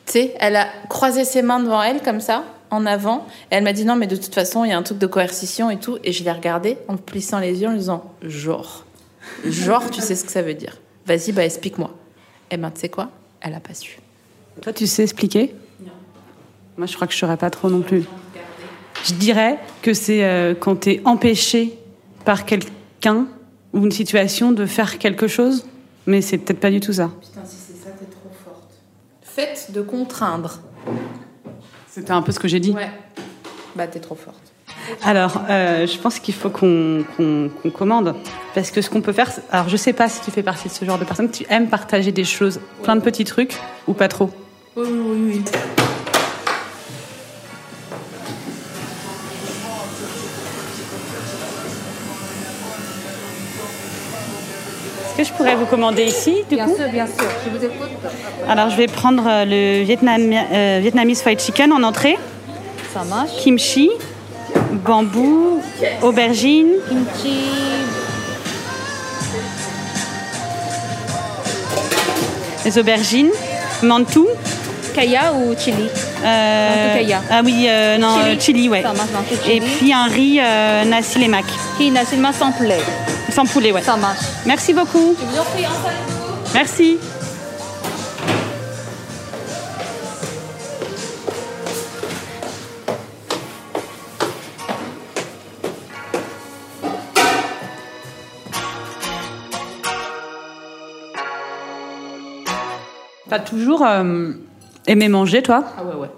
Tu 0.07 0.13
sais, 0.13 0.35
elle 0.39 0.57
a 0.57 0.69
croisé 0.89 1.25
ses 1.25 1.43
mains 1.43 1.61
devant 1.61 1.83
elle 1.83 2.01
comme 2.03 2.21
ça, 2.21 2.45
en 2.71 2.87
avant, 2.87 3.27
et 3.51 3.57
elle 3.57 3.65
m'a 3.65 3.73
dit 3.73 3.85
non 3.85 3.97
mais 3.97 4.07
de 4.07 4.17
toute 4.17 4.35
façon 4.35 4.65
il 4.65 4.71
y 4.71 4.73
a 4.73 4.79
un 4.79 4.83
truc 4.83 4.99
de 4.99 5.07
coercition 5.07 5.71
et 5.71 5.79
tout, 5.79 5.99
et 6.05 6.13
je 6.13 6.25
l'ai 6.25 6.33
regardée 6.33 6.79
en 6.89 6.97
plissant 6.97 7.39
les 7.39 7.61
yeux 7.61 7.69
en 7.69 7.73
lui 7.73 7.79
disant 7.79 8.13
genre. 8.23 8.85
Genre, 9.45 9.91
tu 9.91 10.01
sais 10.01 10.15
ce 10.15 10.25
que 10.25 10.31
ça 10.31 10.43
veut 10.43 10.55
dire. 10.55 10.79
Vas-y, 11.05 11.33
bah 11.33 11.45
explique-moi. 11.45 11.91
Eh 12.51 12.57
ben, 12.57 12.71
tu 12.71 12.81
sais 12.81 12.89
quoi? 12.89 13.11
Elle 13.41 13.55
a 13.55 13.61
pas 13.61 13.75
su. 13.75 13.99
Toi, 14.63 14.73
tu 14.73 14.87
sais 14.87 15.03
expliquer? 15.03 15.55
Moi, 16.77 16.87
je 16.87 16.95
crois 16.95 17.07
que 17.07 17.13
je 17.13 17.19
saurais 17.19 17.37
pas 17.37 17.51
trop 17.51 17.71
non 17.71 17.81
plus. 17.81 18.05
Je 19.05 19.15
dirais 19.15 19.59
que 19.83 19.95
c'est 19.95 20.25
euh, 20.25 20.55
quand 20.59 20.81
tu 20.81 20.91
es 20.93 21.03
empêché 21.05 21.79
par 22.25 22.45
quelqu'un 22.45 23.27
ou 23.73 23.85
une 23.85 23.93
situation 23.93 24.53
de 24.53 24.67
faire 24.67 24.99
quelque 24.99 25.27
chose, 25.27 25.67
mais 26.07 26.21
c'est 26.21 26.39
peut-être 26.39 26.61
pas 26.61 26.71
du 26.71 26.81
tout 26.81 26.93
ça. 26.93 27.11
Putain, 27.21 27.45
si 27.47 27.57
c'est 27.57 27.85
ça, 27.85 27.91
t'es 27.91 28.07
trop 28.07 28.31
forte. 28.45 28.71
Fait 29.37 29.71
de 29.71 29.83
contraindre. 29.83 30.61
C'était 31.91 32.13
un 32.13 32.23
peu 32.23 32.33
ce 32.33 32.39
que 32.39 32.49
j'ai 32.49 32.59
dit. 32.59 32.71
Ouais. 32.71 32.89
Bah, 33.75 33.87
t'es 33.87 34.01
trop 34.01 34.15
forte. 34.15 34.41
Alors, 35.05 35.43
euh, 35.51 35.87
je 35.87 35.99
pense 35.99 36.19
qu'il 36.21 36.33
faut 36.33 36.49
qu'on 36.49 37.05
commande. 37.75 38.15
Parce 38.55 38.71
que 38.71 38.81
ce 38.81 38.89
qu'on 38.89 39.03
peut 39.03 39.13
faire, 39.13 39.31
alors 39.51 39.69
je 39.69 39.77
sais 39.77 39.93
pas 39.93 40.09
si 40.09 40.23
tu 40.23 40.31
fais 40.31 40.43
partie 40.43 40.69
de 40.69 40.73
ce 40.73 40.87
genre 40.87 40.99
de 40.99 41.05
personne, 41.05 41.31
tu 41.31 41.45
aimes 41.51 41.69
partager 41.69 42.13
des 42.13 42.25
choses, 42.25 42.61
plein 42.83 42.97
de 42.97 43.03
petits 43.03 43.25
trucs, 43.25 43.61
ou 43.87 43.93
pas 43.93 44.09
trop. 44.09 44.31
Oui, 44.75 44.87
oui, 44.89 45.43
oui, 45.45 45.45
que 55.17 55.25
je 55.25 55.33
pourrais 55.33 55.55
vous 55.57 55.67
commander 55.67 56.05
ici, 56.05 56.45
du 56.49 56.57
Bien 56.57 56.67
coup 56.67 56.77
sûr, 56.77 56.89
bien 56.89 57.07
sûr. 57.07 57.25
Je 57.45 57.51
vous 57.59 57.65
écoute. 57.65 57.89
Alors, 58.49 58.71
je 58.71 58.77
vais 58.77 58.87
prendre 58.87 59.25
euh, 59.27 59.45
le 59.45 59.85
Vietnam, 59.85 60.21
euh, 60.33 60.79
Vietnamese 60.83 61.23
fried 61.23 61.41
chicken 61.41 61.73
en 61.73 61.83
entrée, 61.83 62.19
Ça 62.93 63.03
marche. 63.05 63.31
kimchi, 63.43 63.91
bambou, 64.85 65.63
aubergine, 66.03 66.69
Kimchi. 66.89 67.35
les 72.65 72.79
aubergines, 72.79 73.31
mantou. 73.83 74.27
Kaya 74.95 75.33
ou 75.35 75.55
chili? 75.59 75.89
Euh, 76.25 76.87
Mantou 76.87 76.99
kaya. 76.99 77.21
Ah 77.31 77.41
oui, 77.45 77.67
euh, 77.69 77.99
non, 77.99 78.17
Chili. 78.17 78.31
euh, 78.31 78.41
chili, 78.41 78.69
ouais. 78.71 78.83
Ça 78.83 78.93
marche, 78.95 79.11
mantou 79.13 79.35
Et 79.51 79.61
puis 79.61 79.93
un 79.93 80.05
riz 80.07 80.41
nasi 80.89 81.19
lemak, 81.19 81.45
Qui 81.77 81.91
n'a 81.91 82.05
seulement 82.05 82.33
sans 82.33 82.51
poulet. 82.53 82.79
sans 83.31 83.45
poulet, 83.45 83.73
ouais. 83.73 83.83
Ça 83.83 83.97
marche. 83.97 84.25
Merci 84.47 84.73
beaucoup. 84.73 85.15
Je 85.19 85.25
vous 85.27 85.39
en 85.41 85.45
prie, 85.45 85.65
installez-vous. 85.65 86.55
Merci. 86.55 86.99
T'as 103.29 103.41
toujours 103.41 103.85
euh, 103.85 104.33
aimé 104.87 105.09
manger, 105.09 105.43
toi? 105.43 105.65
Ah 105.77 105.83
ouais, 105.85 105.95
ouais. 105.95 106.11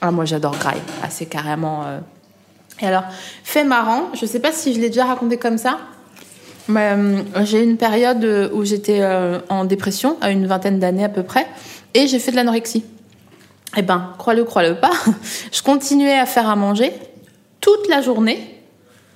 Ah, 0.00 0.10
moi, 0.10 0.24
j'adore 0.24 0.56
graille. 0.58 0.82
Ah, 1.02 1.06
c'est 1.10 1.26
carrément. 1.26 1.84
euh. 1.86 2.00
Et 2.80 2.86
alors, 2.86 3.04
fait 3.44 3.64
marrant, 3.64 4.10
je 4.14 4.26
sais 4.26 4.40
pas 4.40 4.52
si 4.52 4.74
je 4.74 4.80
l'ai 4.80 4.88
déjà 4.88 5.06
raconté 5.06 5.38
comme 5.38 5.58
ça, 5.58 5.78
j'ai 6.68 7.60
eu 7.60 7.64
une 7.64 7.76
période 7.76 8.24
euh, 8.24 8.48
où 8.52 8.64
j'étais 8.64 9.00
euh, 9.00 9.38
en 9.48 9.64
dépression, 9.64 10.16
à 10.20 10.30
une 10.30 10.46
vingtaine 10.46 10.78
d'années 10.78 11.04
à 11.04 11.08
peu 11.08 11.22
près, 11.22 11.46
et 11.94 12.06
j'ai 12.06 12.18
fait 12.18 12.30
de 12.30 12.36
l'anorexie. 12.36 12.84
Eh 13.76 13.82
ben, 13.82 14.12
crois-le, 14.18 14.44
crois-le 14.44 14.76
pas, 14.76 14.92
je 15.52 15.62
continuais 15.62 16.18
à 16.18 16.26
faire 16.26 16.48
à 16.48 16.56
manger 16.56 16.92
toute 17.60 17.88
la 17.88 18.00
journée, 18.00 18.38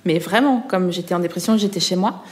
mais 0.05 0.19
vraiment, 0.19 0.63
comme 0.67 0.91
j'étais 0.91 1.13
en 1.13 1.19
dépression, 1.19 1.57
j'étais 1.57 1.79
chez 1.79 1.95
moi, 1.95 2.23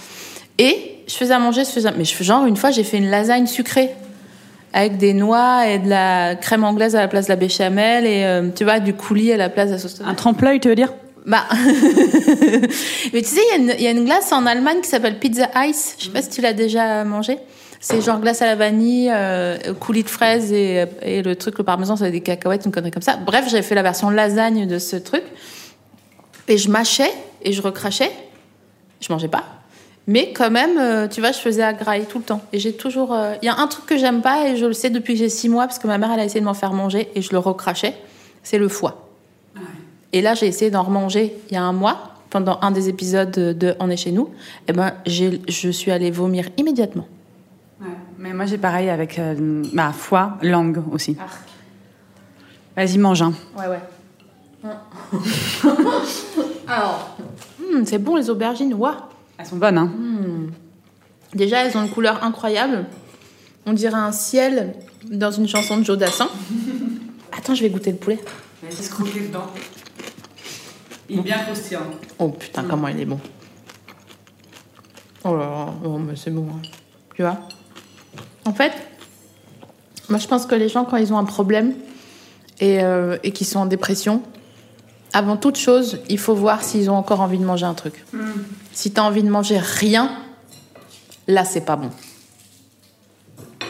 et 0.58 1.04
je 1.08 1.14
faisais 1.16 1.34
à 1.34 1.40
manger, 1.40 1.64
je 1.66 1.70
faisais, 1.70 1.92
mais 1.98 2.06
genre 2.06 2.46
une 2.46 2.58
fois, 2.58 2.72
j'ai 2.72 2.84
fait 2.84 2.98
une 2.98 3.10
lasagne 3.10 3.48
sucrée 3.48 3.90
avec 4.74 4.98
des 4.98 5.14
noix 5.14 5.68
et 5.68 5.80
de 5.80 5.90
la 5.90 6.36
crème 6.36 6.64
anglaise 6.64 6.96
à 6.96 7.02
la 7.02 7.08
place 7.08 7.26
de 7.26 7.32
la 7.32 7.36
béchamel 7.36 8.06
et 8.06 8.24
euh, 8.24 8.50
tu 8.56 8.64
vois 8.64 8.80
du 8.80 8.94
coulis 8.94 9.32
à 9.32 9.38
la 9.38 9.50
place 9.50 9.70
de 9.70 9.74
la 9.74 9.80
sauce 9.80 9.96
tomate. 9.96 10.12
Un 10.12 10.16
trempe-l'œil, 10.16 10.60
tu 10.60 10.70
veux 10.70 10.76
dire? 10.76 10.94
Bah, 11.30 11.44
mais 13.14 13.22
tu 13.22 13.28
sais, 13.30 13.42
il 13.58 13.82
y 13.82 13.88
a 13.88 13.92
une- 13.92 14.04
glace 14.06 14.32
en 14.32 14.46
Allemagne 14.48 14.82
qui 14.82 14.90
s'appelle 14.90 15.20
Pizza 15.20 15.48
Ice. 15.68 15.96
Je 16.00 16.06
sais 16.06 16.10
pas 16.12 16.22
si 16.24 16.30
tu 16.30 16.42
l'as 16.42 16.54
déjà 16.54 17.04
mangé. 17.04 17.38
C'est 17.82 18.02
genre 18.02 18.20
glace 18.20 18.42
à 18.42 18.46
la 18.48 18.56
vanille, 18.56 19.10
euh, 19.14 19.74
coulis 19.80 20.04
de 20.04 20.10
fraises 20.10 20.52
et, 20.52 20.84
et 21.02 21.22
le 21.22 21.36
truc, 21.38 21.58
le 21.60 21.64
parmesan, 21.64 21.96
c'est 21.96 22.12
des 22.12 22.20
cacahuètes, 22.22 22.66
une 22.66 22.72
connerie 22.74 22.92
comme 22.92 23.04
ça. 23.04 23.16
Bref, 23.16 23.46
j'avais 23.50 23.62
fait 23.64 23.76
la 23.76 23.84
version 23.84 24.10
lasagne 24.10 24.68
de 24.68 24.80
ce 24.80 24.98
truc. 24.98 25.24
Et 26.50 26.58
je 26.58 26.70
mâchais 26.70 27.12
et 27.44 27.54
je 27.54 27.62
recrachais. 27.62 28.12
Je 29.00 29.14
mangeais 29.14 29.28
pas. 29.30 29.44
Mais 30.08 30.34
quand 30.34 30.50
même, 30.50 30.78
euh, 30.80 31.08
tu 31.08 31.22
vois, 31.22 31.32
je 31.32 31.38
faisais 31.38 31.62
à 31.64 31.72
graille 31.74 32.06
tout 32.06 32.18
le 32.18 32.24
temps. 32.26 32.42
Et 32.52 32.60
j'ai 32.60 32.74
toujours. 32.74 33.14
euh, 33.14 33.36
Il 33.42 33.46
y 33.46 33.50
a 33.50 33.56
un 33.56 33.68
truc 33.68 33.86
que 33.86 33.98
j'aime 33.98 34.22
pas 34.22 34.48
et 34.50 34.58
je 34.58 34.66
le 34.66 34.74
sais 34.74 34.90
depuis 34.90 35.14
que 35.14 35.20
j'ai 35.20 35.30
six 35.30 35.48
mois 35.48 35.68
parce 35.68 35.78
que 35.80 35.88
ma 35.88 35.98
mère, 36.00 36.12
elle 36.12 36.20
a 36.20 36.26
essayé 36.26 36.42
de 36.42 36.46
m'en 36.46 36.54
faire 36.56 36.74
manger 36.74 37.08
et 37.16 37.22
je 37.22 37.32
le 37.32 37.38
recrachais. 37.38 37.94
C'est 38.44 38.58
le 38.58 38.68
foie. 38.68 39.09
Et 40.14 40.22
là, 40.22 40.34
j'ai 40.34 40.48
essayé 40.48 40.72
d'en 40.72 40.84
remanger 40.84 41.36
il 41.50 41.54
y 41.54 41.58
a 41.58 41.64
un 41.64 41.74
mois, 41.74 42.16
pendant 42.30 42.60
un 42.62 42.72
des 42.72 42.90
épisodes 42.90 43.32
de 43.32 43.76
On 43.80 43.90
est 43.90 43.98
chez 43.98 44.12
nous. 44.12 44.30
Et 44.68 44.74
ben, 44.74 44.94
j'ai- 45.06 45.42
je 45.48 45.70
suis 45.70 45.92
allée 45.92 46.12
vomir 46.12 46.50
immédiatement. 46.58 47.08
Mais 48.18 48.34
moi, 48.34 48.46
j'ai 48.46 48.58
pareil 48.58 48.90
avec 48.90 49.18
euh, 49.18 49.64
ma 49.72 49.94
foie, 49.94 50.38
langue 50.42 50.84
aussi. 50.92 51.16
Vas-y, 52.76 52.98
mange 52.98 53.22
un. 53.22 53.34
Ouais, 53.58 53.68
ouais. 53.68 53.80
Alors, 56.68 57.18
hum, 57.62 57.86
c'est 57.86 57.98
bon 57.98 58.18
les 58.18 58.30
aubergines, 58.30 58.74
waouh. 58.74 58.94
Elles 59.38 59.46
sont 59.46 59.56
bonnes, 59.56 59.78
hein 59.78 59.90
Déjà, 61.34 61.64
elles 61.64 61.78
ont 61.78 61.84
une 61.84 61.90
couleur 61.90 62.24
incroyable. 62.24 62.86
On 63.66 63.72
dirait 63.74 63.94
un 63.96 64.12
ciel 64.12 64.74
dans 65.10 65.32
une 65.32 65.48
chanson 65.48 65.78
de 65.78 65.84
Joe 65.84 65.98
Dassin. 65.98 66.28
Attends, 67.38 67.56
je 67.56 67.62
vais 67.64 67.70
goûter 67.70 67.92
le 67.92 67.98
poulet. 67.98 68.20
Vas-y, 68.62 68.84
se 68.84 68.92
dedans. 69.28 69.46
Il 71.10 71.20
est 71.20 71.24
bien 71.24 71.40
croustillant. 71.40 71.82
Oh 72.20 72.30
putain, 72.30 72.64
comment 72.64 72.88
il 72.88 73.00
est 73.00 73.06
bon. 73.06 73.20
Oh 75.24 75.36
là 75.36 75.46
là, 75.46 75.66
oh, 75.84 75.98
mais 75.98 76.16
c'est 76.16 76.32
bon. 76.32 76.48
hein. 76.50 76.62
Tu 77.16 77.22
vois 77.24 77.38
En 78.46 78.54
fait, 78.54 78.72
moi 80.08 80.20
je 80.20 80.28
pense 80.28 80.46
que 80.46 80.56
les 80.56 80.70
gens, 80.70 80.86
quand 80.86 80.98
ils 80.98 81.12
ont 81.12 81.18
un 81.18 81.26
problème 81.26 81.74
et, 82.60 82.82
euh, 82.84 83.18
et 83.24 83.32
qu'ils 83.32 83.48
sont 83.48 83.60
en 83.60 83.66
dépression, 83.66 84.22
avant 85.12 85.36
toute 85.38 85.58
chose, 85.58 86.00
il 86.08 86.20
faut 86.20 86.36
voir 86.36 86.64
s'ils 86.64 86.90
ont 86.90 86.96
encore 86.96 87.20
envie 87.22 87.38
de 87.40 87.44
manger 87.46 87.66
un 87.66 87.74
truc. 87.74 88.06
Si 88.72 88.92
tu 88.94 89.00
as 89.00 89.04
envie 89.04 89.24
de 89.24 89.30
manger 89.30 89.58
rien, 89.58 90.12
là 91.28 91.44
c'est 91.44 91.66
pas 91.66 91.76
bon. 91.76 91.90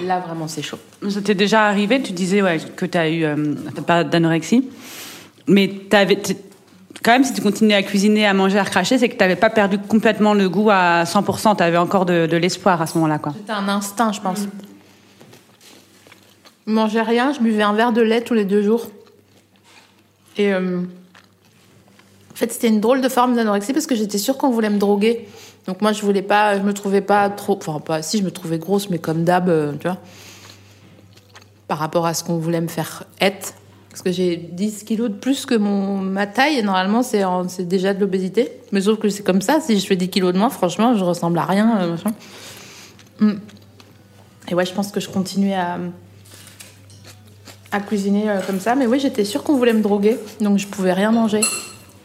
Là 0.03 0.19
vraiment 0.19 0.47
c'est 0.47 0.61
chaud. 0.61 0.77
Ça 1.09 1.21
t'est 1.21 1.35
déjà 1.35 1.63
arrivé, 1.65 2.01
tu 2.01 2.11
disais 2.13 2.41
ouais, 2.41 2.59
que 2.75 2.85
tu 2.85 2.97
as 2.97 3.09
eu 3.09 3.23
euh, 3.23 3.55
t'as 3.73 3.81
pas 3.81 4.03
d'anorexie, 4.03 4.69
mais 5.47 5.67
t'avais, 5.89 6.19
quand 7.03 7.11
même, 7.11 7.23
si 7.23 7.33
tu 7.33 7.41
continuais 7.41 7.75
à 7.75 7.83
cuisiner, 7.83 8.25
à 8.25 8.33
manger, 8.33 8.59
à 8.59 8.63
recracher, 8.63 8.97
c'est 8.97 9.07
que 9.09 9.13
tu 9.13 9.19
n'avais 9.19 9.35
pas 9.35 9.49
perdu 9.49 9.77
complètement 9.77 10.33
le 10.33 10.49
goût 10.49 10.69
à 10.69 11.03
100%, 11.03 11.55
tu 11.55 11.63
avais 11.63 11.77
encore 11.77 12.05
de, 12.05 12.25
de 12.25 12.37
l'espoir 12.37 12.81
à 12.81 12.87
ce 12.87 12.95
moment-là. 12.95 13.19
quoi. 13.19 13.33
C'était 13.37 13.51
un 13.51 13.67
instinct, 13.69 14.11
je 14.11 14.21
pense. 14.21 14.39
Je 16.67 16.71
mangeais 16.71 17.01
rien, 17.01 17.31
je 17.31 17.39
buvais 17.39 17.63
un 17.63 17.73
verre 17.73 17.93
de 17.93 18.01
lait 18.01 18.21
tous 18.21 18.33
les 18.33 18.45
deux 18.45 18.61
jours. 18.61 18.87
Et 20.37 20.53
euh, 20.53 20.79
en 20.79 22.35
fait, 22.35 22.51
c'était 22.51 22.67
une 22.67 22.79
drôle 22.79 23.01
de 23.01 23.09
forme 23.09 23.35
d'anorexie 23.35 23.73
parce 23.73 23.87
que 23.87 23.95
j'étais 23.95 24.17
sûre 24.17 24.37
qu'on 24.37 24.49
voulait 24.49 24.69
me 24.69 24.77
droguer. 24.77 25.27
Donc 25.67 25.81
moi, 25.81 25.91
je 25.93 26.01
voulais 26.01 26.21
pas, 26.21 26.57
je 26.57 26.63
me 26.63 26.73
trouvais 26.73 27.01
pas 27.01 27.29
trop, 27.29 27.57
enfin 27.57 27.79
pas, 27.79 28.01
si 28.01 28.17
je 28.17 28.23
me 28.23 28.31
trouvais 28.31 28.57
grosse, 28.57 28.89
mais 28.89 28.97
comme 28.97 29.23
d'hab, 29.23 29.49
euh, 29.49 29.73
tu 29.79 29.87
vois, 29.87 29.97
par 31.67 31.77
rapport 31.77 32.05
à 32.05 32.13
ce 32.13 32.23
qu'on 32.23 32.37
voulait 32.37 32.61
me 32.61 32.67
faire 32.67 33.03
être. 33.21 33.53
Parce 33.89 34.01
que 34.03 34.11
j'ai 34.11 34.37
10 34.37 34.83
kilos 34.83 35.09
de 35.09 35.15
plus 35.15 35.45
que 35.45 35.55
mon, 35.55 35.97
ma 35.97 36.27
taille, 36.27 36.57
et 36.59 36.61
normalement, 36.61 37.01
c'est 37.01 37.67
déjà 37.67 37.93
de 37.93 37.99
l'obésité. 37.99 38.51
Mais 38.71 38.81
sauf 38.81 38.99
que 38.99 39.09
c'est 39.09 39.23
comme 39.23 39.41
ça, 39.41 39.59
si 39.61 39.79
je 39.79 39.85
fais 39.85 39.95
10 39.95 40.09
kilos 40.09 40.33
de 40.33 40.37
moins, 40.37 40.49
franchement, 40.49 40.95
je 40.95 41.03
ressemble 41.03 41.39
à 41.39 41.45
rien. 41.45 41.79
euh, 41.81 41.91
machin. 41.91 42.13
Et 44.49 44.53
ouais, 44.55 44.65
je 44.65 44.73
pense 44.73 44.91
que 44.91 44.99
je 44.99 45.09
continuais 45.09 45.55
à, 45.55 45.77
à 47.71 47.79
cuisiner 47.79 48.29
euh, 48.29 48.39
comme 48.45 48.59
ça. 48.59 48.75
Mais 48.75 48.85
oui, 48.87 48.99
j'étais 48.99 49.25
sûre 49.25 49.43
qu'on 49.43 49.55
voulait 49.57 49.73
me 49.73 49.81
droguer, 49.81 50.17
donc 50.39 50.57
je 50.59 50.67
pouvais 50.67 50.93
rien 50.93 51.11
manger. 51.11 51.41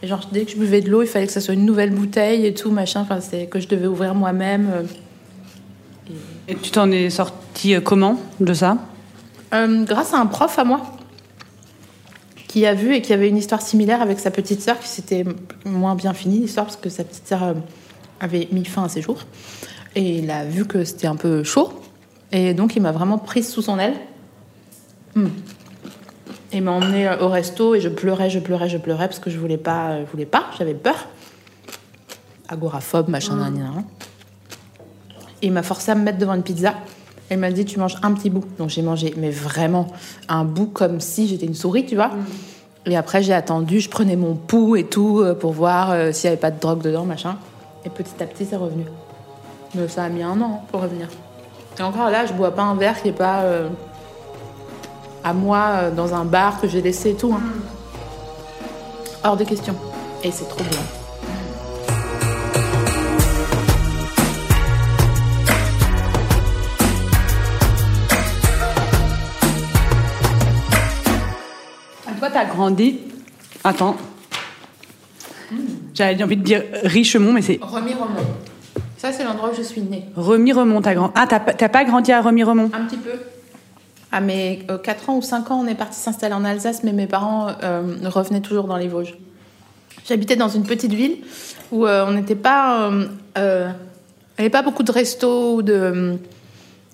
Et 0.03 0.07
genre, 0.07 0.27
dès 0.31 0.45
que 0.45 0.51
je 0.51 0.57
buvais 0.57 0.81
de 0.81 0.89
l'eau, 0.89 1.01
il 1.03 1.07
fallait 1.07 1.27
que 1.27 1.31
ça 1.33 1.39
soit 1.41 1.53
une 1.53 1.65
nouvelle 1.65 1.91
bouteille 1.91 2.45
et 2.45 2.53
tout, 2.53 2.71
machin. 2.71 3.01
Enfin, 3.01 3.21
c'est 3.21 3.45
que 3.45 3.59
je 3.59 3.67
devais 3.67 3.87
ouvrir 3.87 4.13
moi-même. 4.13 4.69
euh. 4.73 4.83
Et 6.47 6.55
tu 6.55 6.69
t'en 6.71 6.91
es 6.91 7.09
sorti 7.09 7.73
euh, 7.75 7.81
comment 7.81 8.19
de 8.39 8.53
ça? 8.53 8.77
Euh, 9.53 9.83
grâce 9.85 10.13
à 10.13 10.17
un 10.17 10.25
prof 10.27 10.59
à 10.59 10.63
moi, 10.63 10.81
qui 12.55 12.65
a 12.65 12.73
vu 12.73 12.95
et 12.95 13.01
qui 13.01 13.11
avait 13.11 13.27
une 13.27 13.35
histoire 13.35 13.61
similaire 13.61 14.01
avec 14.01 14.17
sa 14.17 14.31
petite 14.31 14.61
sœur, 14.61 14.79
qui 14.79 14.87
s'était 14.87 15.25
moins 15.65 15.93
bien 15.93 16.13
finie 16.13 16.39
l'histoire, 16.39 16.67
parce 16.67 16.77
que 16.77 16.87
sa 16.87 17.03
petite 17.03 17.27
sœur 17.27 17.43
euh, 17.43 17.53
avait 18.21 18.47
mis 18.53 18.63
fin 18.63 18.85
à 18.85 18.87
ses 18.87 19.01
jours. 19.01 19.23
Et 19.93 20.19
il 20.19 20.31
a 20.31 20.45
vu 20.45 20.63
que 20.63 20.85
c'était 20.85 21.07
un 21.07 21.17
peu 21.17 21.43
chaud. 21.43 21.73
Et 22.31 22.53
donc, 22.53 22.77
il 22.77 22.81
m'a 22.81 22.93
vraiment 22.93 23.17
prise 23.17 23.49
sous 23.49 23.61
son 23.61 23.77
aile. 23.77 23.95
Hmm. 25.15 25.25
Et 26.53 26.59
il 26.59 26.63
m'a 26.63 26.71
emmenée 26.71 27.09
euh, 27.09 27.19
au 27.19 27.27
resto 27.27 27.75
et 27.75 27.81
je 27.81 27.89
pleurais, 27.89 28.29
je 28.29 28.39
pleurais, 28.39 28.69
je 28.69 28.77
pleurais 28.77 29.09
parce 29.09 29.19
que 29.19 29.29
je 29.29 29.37
voulais 29.37 29.57
pas, 29.57 29.89
euh, 29.89 30.05
je 30.05 30.11
voulais 30.11 30.25
pas, 30.25 30.45
j'avais 30.57 30.75
peur. 30.75 31.09
Agoraphobe, 32.47 33.09
machin. 33.09 33.51
Et 35.41 35.47
il 35.47 35.51
m'a 35.51 35.61
forcé 35.61 35.91
à 35.91 35.95
me 35.95 36.03
mettre 36.03 36.19
devant 36.19 36.35
une 36.35 36.43
pizza. 36.43 36.73
Elle 37.29 37.39
m'a 37.39 37.51
dit, 37.51 37.65
tu 37.65 37.79
manges 37.79 37.97
un 38.03 38.13
petit 38.13 38.29
bout. 38.29 38.43
Donc 38.57 38.69
j'ai 38.69 38.81
mangé, 38.81 39.13
mais 39.17 39.31
vraiment, 39.31 39.87
un 40.29 40.45
bout 40.45 40.67
comme 40.67 40.99
si 40.99 41.27
j'étais 41.27 41.45
une 41.45 41.55
souris, 41.55 41.85
tu 41.85 41.95
vois. 41.95 42.11
Et 42.85 42.95
après, 42.95 43.23
j'ai 43.23 43.33
attendu, 43.33 43.79
je 43.79 43.89
prenais 43.89 44.15
mon 44.15 44.35
pouls 44.35 44.75
et 44.75 44.83
tout 44.83 45.19
euh, 45.19 45.33
pour 45.33 45.53
voir 45.53 45.89
euh, 45.91 46.11
s'il 46.11 46.29
n'y 46.29 46.33
avait 46.33 46.41
pas 46.41 46.51
de 46.51 46.59
drogue 46.59 46.81
dedans, 46.83 47.03
machin. 47.03 47.37
Et 47.83 47.89
petit 47.89 48.21
à 48.21 48.25
petit, 48.27 48.45
c'est 48.45 48.55
revenu. 48.55 48.85
Mais 49.73 49.87
ça 49.87 50.03
a 50.03 50.09
mis 50.09 50.21
un 50.21 50.39
an 50.39 50.63
pour 50.71 50.81
revenir. 50.81 51.07
Et 51.79 51.81
encore 51.81 52.09
là, 52.09 52.25
je 52.25 52.33
bois 52.33 52.51
pas 52.51 52.61
un 52.61 52.75
verre 52.75 53.01
qui 53.01 53.09
est 53.09 53.11
pas 53.11 53.41
euh, 53.41 53.69
à 55.23 55.33
moi 55.33 55.69
euh, 55.71 55.91
dans 55.91 56.13
un 56.13 56.25
bar 56.25 56.61
que 56.61 56.67
j'ai 56.67 56.81
laissé 56.81 57.09
et 57.09 57.15
tout. 57.15 57.33
hein. 57.33 57.41
Hors 59.23 59.35
de 59.35 59.43
question. 59.43 59.75
Et 60.23 60.31
c'est 60.31 60.47
trop 60.47 60.63
bon. 60.63 61.04
Toi, 72.35 72.43
tu 72.43 72.49
as 72.51 72.53
grandi. 72.53 72.99
Attends. 73.63 73.95
J'avais 75.93 76.21
envie 76.21 76.35
de 76.35 76.43
dire 76.43 76.63
Richemont, 76.83 77.31
mais 77.31 77.41
c'est 77.41 77.59
Remiremont. 77.61 78.07
Ça, 78.97 79.13
c'est 79.13 79.23
l'endroit 79.23 79.51
où 79.53 79.55
je 79.55 79.61
suis 79.61 79.79
née. 79.81 80.03
Remy-Remont, 80.17 80.81
t'as 80.81 80.95
grand... 80.95 81.11
Ah, 81.15 81.27
t'as 81.29 81.39
pas- 81.39 81.53
t'as 81.53 81.83
grandi 81.85 82.11
à 82.11 82.19
Remy-Remont 82.21 82.71
Un 82.73 82.85
petit 82.85 82.97
peu. 82.97 83.11
À 84.11 84.19
mes 84.19 84.65
4 84.83 85.09
ans 85.09 85.15
ou 85.17 85.21
5 85.21 85.49
ans, 85.51 85.61
on 85.63 85.67
est 85.67 85.75
parti 85.75 85.97
s'installer 85.97 86.33
en 86.33 86.43
Alsace, 86.43 86.83
mais 86.83 86.91
mes 86.91 87.07
parents 87.07 87.47
euh, 87.63 87.83
revenaient 88.03 88.41
toujours 88.41 88.65
dans 88.65 88.77
les 88.77 88.89
Vosges. 88.89 89.15
J'habitais 90.05 90.35
dans 90.35 90.49
une 90.49 90.63
petite 90.63 90.91
ville 90.93 91.19
où 91.71 91.85
euh, 91.85 92.05
on 92.05 92.11
n'était 92.11 92.35
pas. 92.35 92.89
euh, 92.89 93.05
euh, 93.37 93.69
il 94.37 94.41
n'y 94.41 94.45
avait 94.45 94.49
pas 94.49 94.61
beaucoup 94.61 94.83
de 94.83 94.91
restos 94.91 95.55
ou 95.55 95.61
de, 95.61 96.17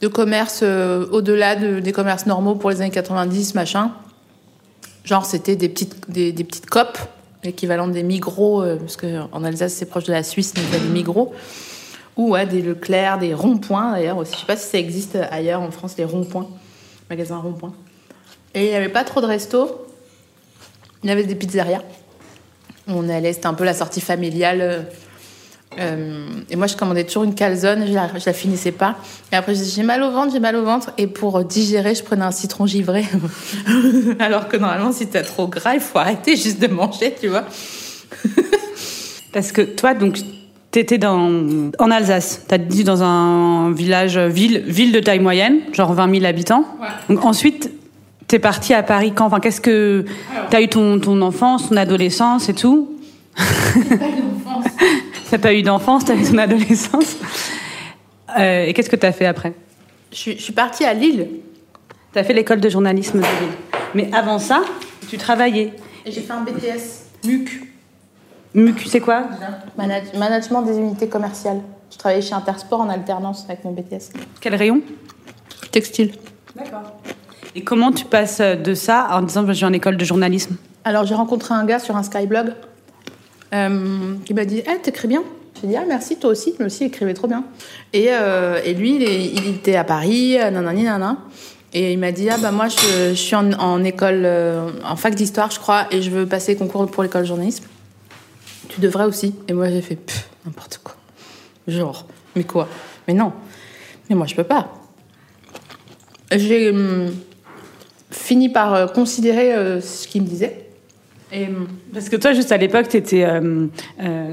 de 0.01 0.07
commerces 0.07 0.59
euh, 0.61 1.07
au-delà 1.11 1.55
de- 1.55 1.79
des 1.79 1.91
commerces 1.93 2.27
normaux 2.27 2.53
pour 2.55 2.69
les 2.69 2.81
années 2.81 2.91
90, 2.91 3.55
machin. 3.55 3.91
Genre, 5.03 5.25
c'était 5.25 5.55
des 5.55 5.69
petites, 5.69 6.09
des, 6.09 6.31
petites 6.31 6.69
copes, 6.69 6.97
l'équivalent 7.43 7.87
des 7.87 8.03
Migros, 8.03 8.61
euh, 8.61 8.77
parce 8.77 8.97
qu'en 8.97 9.43
Alsace, 9.43 9.73
c'est 9.73 9.85
proche 9.85 10.03
de 10.03 10.13
la 10.13 10.23
Suisse, 10.23 10.53
donc 10.53 10.69
des 10.69 10.79
Migros. 10.79 11.33
Ou 12.17 12.31
ouais, 12.31 12.45
des 12.45 12.61
Leclerc, 12.61 13.17
des 13.19 13.33
ronds-points 13.33 13.93
d'ailleurs 13.93 14.17
aussi. 14.17 14.33
Je 14.33 14.39
sais 14.39 14.45
pas 14.45 14.57
si 14.57 14.69
ça 14.69 14.77
existe 14.77 15.17
ailleurs 15.31 15.61
en 15.61 15.71
France, 15.71 15.95
les 15.97 16.03
ronds-points, 16.03 16.47
magasins 17.09 17.37
ronds-points. 17.37 17.73
Et 18.53 18.65
il 18.65 18.69
n'y 18.69 18.75
avait 18.75 18.89
pas 18.89 19.03
trop 19.03 19.21
de 19.21 19.25
restos. 19.25 19.87
Il 21.03 21.09
y 21.09 21.11
avait 21.11 21.23
des 21.23 21.35
pizzerias. 21.35 21.81
On 22.87 23.09
allait, 23.09 23.33
c'était 23.33 23.47
un 23.47 23.53
peu 23.53 23.63
la 23.63 23.73
sortie 23.73 24.01
familiale. 24.01 24.87
Euh, 25.79 26.25
et 26.49 26.55
moi, 26.55 26.67
je 26.67 26.75
commandais 26.75 27.05
toujours 27.05 27.23
une 27.23 27.33
calzone, 27.33 27.85
je 27.87 27.93
la, 27.93 28.09
je 28.17 28.25
la 28.25 28.33
finissais 28.33 28.71
pas. 28.71 28.95
Et 29.31 29.35
après, 29.35 29.55
je 29.55 29.63
j'ai 29.63 29.83
mal 29.83 30.03
au 30.03 30.11
ventre, 30.11 30.33
j'ai 30.33 30.39
mal 30.39 30.55
au 30.55 30.63
ventre. 30.63 30.91
Et 30.97 31.07
pour 31.07 31.43
digérer, 31.43 31.95
je 31.95 32.03
prenais 32.03 32.25
un 32.25 32.31
citron 32.31 32.65
givré. 32.65 33.05
Alors 34.19 34.47
que 34.47 34.57
normalement, 34.57 34.91
si 34.91 35.07
t'as 35.07 35.23
trop 35.23 35.47
gras, 35.47 35.73
il 35.73 35.79
faut 35.79 35.99
arrêter 35.99 36.35
juste 36.35 36.59
de 36.59 36.67
manger, 36.67 37.15
tu 37.19 37.29
vois. 37.29 37.45
Parce 39.33 39.53
que 39.53 39.61
toi, 39.61 39.93
donc, 39.93 40.17
t'étais 40.71 40.97
dans, 40.97 41.71
en 41.79 41.91
Alsace. 41.91 42.43
T'as 42.47 42.57
dit 42.57 42.83
dans 42.83 43.01
un 43.03 43.71
village, 43.71 44.17
ville, 44.17 44.63
ville 44.67 44.91
de 44.91 44.99
taille 44.99 45.19
moyenne, 45.19 45.59
genre 45.71 45.93
20 45.93 46.15
000 46.15 46.25
habitants. 46.25 46.65
Donc 47.07 47.23
ensuite, 47.23 47.71
t'es 48.27 48.39
parti 48.39 48.73
à 48.73 48.83
Paris 48.83 49.13
quand? 49.15 49.27
Enfin, 49.27 49.39
qu'est-ce 49.39 49.61
que. 49.61 50.03
T'as 50.49 50.61
eu 50.61 50.67
ton, 50.67 50.99
ton 50.99 51.21
enfance, 51.21 51.69
ton 51.69 51.77
adolescence 51.77 52.49
et 52.49 52.53
tout? 52.53 52.89
T'as 55.31 55.37
pas 55.37 55.53
eu 55.53 55.61
d'enfance, 55.61 56.03
t'as 56.03 56.13
eu 56.15 56.23
ton 56.29 56.37
adolescence. 56.39 57.15
Euh, 58.37 58.65
et 58.65 58.73
qu'est-ce 58.73 58.89
que 58.89 58.97
t'as 58.97 59.13
fait 59.13 59.25
après? 59.25 59.53
Je 60.11 60.17
suis, 60.17 60.37
je 60.37 60.41
suis 60.43 60.51
partie 60.51 60.83
à 60.83 60.93
Lille. 60.93 61.25
T'as 62.11 62.25
fait 62.25 62.33
l'école 62.33 62.59
de 62.59 62.67
journalisme 62.67 63.19
de 63.19 63.23
Lille. 63.23 63.53
Mais 63.95 64.09
avant 64.13 64.39
ça, 64.39 64.61
tu 65.09 65.17
travaillais. 65.17 65.71
Et 66.05 66.11
j'ai 66.11 66.19
fait 66.19 66.33
un 66.33 66.41
BTS, 66.41 67.05
MUC. 67.25 67.61
MUC, 68.55 68.87
c'est 68.87 68.99
quoi? 68.99 69.23
Manage- 69.77 70.13
management 70.17 70.63
des 70.63 70.77
unités 70.77 71.07
commerciales. 71.07 71.61
Je 71.93 71.97
travaillais 71.97 72.21
chez 72.21 72.33
Intersport 72.33 72.81
en 72.81 72.89
alternance 72.89 73.45
avec 73.47 73.63
mon 73.63 73.71
BTS. 73.71 74.11
Quel 74.41 74.55
rayon? 74.55 74.81
Textile. 75.71 76.11
Et 77.55 77.63
comment 77.63 77.93
tu 77.93 78.03
passes 78.03 78.41
de 78.41 78.73
ça 78.73 79.07
en 79.11 79.21
disant 79.21 79.47
je 79.47 79.53
suis 79.53 79.63
en 79.65 79.71
école 79.71 79.95
de 79.95 80.03
journalisme? 80.03 80.57
Alors 80.83 81.05
j'ai 81.05 81.15
rencontré 81.15 81.53
un 81.53 81.63
gars 81.63 81.79
sur 81.79 81.95
un 81.95 82.03
Skyblog 82.03 82.53
euh, 83.53 84.15
qui 84.25 84.33
m'a 84.33 84.45
dit 84.45 84.63
Eh, 84.65 84.79
t'écris 84.79 85.07
bien 85.07 85.23
J'ai 85.61 85.67
dit 85.67 85.75
Ah, 85.75 85.83
merci, 85.87 86.17
toi 86.17 86.29
aussi. 86.31 86.55
Lui 86.57 86.65
aussi, 86.65 86.85
il 86.85 86.87
écrivait 86.87 87.13
trop 87.13 87.27
bien. 87.27 87.43
Et, 87.93 88.07
euh, 88.09 88.61
et 88.63 88.73
lui, 88.73 88.95
il, 88.95 89.01
il 89.01 89.47
était 89.55 89.75
à 89.75 89.83
Paris, 89.83 90.39
euh, 90.39 90.49
nanani, 90.51 90.83
nanana. 90.83 91.17
Et 91.73 91.93
il 91.93 91.99
m'a 91.99 92.11
dit 92.11 92.29
Ah, 92.29 92.37
bah 92.37 92.51
moi, 92.51 92.67
je, 92.67 93.13
suis 93.13 93.35
en, 93.35 93.83
école, 93.83 94.23
euh, 94.25 94.69
en 94.85 94.95
fac 94.95 95.15
d'histoire, 95.15 95.51
je 95.51 95.59
crois, 95.59 95.87
et 95.91 96.01
je 96.01 96.09
veux 96.09 96.25
passer 96.25 96.55
concours 96.55 96.89
pour 96.89 97.03
l'école 97.03 97.25
journalisme. 97.25 97.65
Tu 98.69 98.79
devrais 98.79 99.05
aussi. 99.05 99.35
Et 99.47 99.53
moi, 99.53 99.69
j'ai 99.69 99.81
fait 99.81 99.97
N'importe 100.45 100.79
quoi. 100.83 100.95
Genre, 101.67 102.07
mais 102.35 102.43
quoi? 102.43 102.67
Mais 103.07 103.13
non. 103.13 103.33
Mais 104.09 104.15
moi, 104.15 104.25
je 104.27 104.35
peux 104.35 104.43
pas. 104.43 104.73
J'ai 106.31 106.71
hum, 106.71 107.13
fini 108.09 108.49
par 108.49 108.91
considérer 108.93 109.81
ce 109.81 110.07
qu'il 110.07 110.23
me 110.23 110.27
disait. 110.27 110.70
Et 111.31 111.45
hum, 111.45 111.67
Parce 111.93 112.09
que 112.09 112.15
toi, 112.15 112.33
juste 112.33 112.51
à 112.51 112.57
l'époque, 112.57 112.87
tu 112.89 112.97
étais 112.97 113.25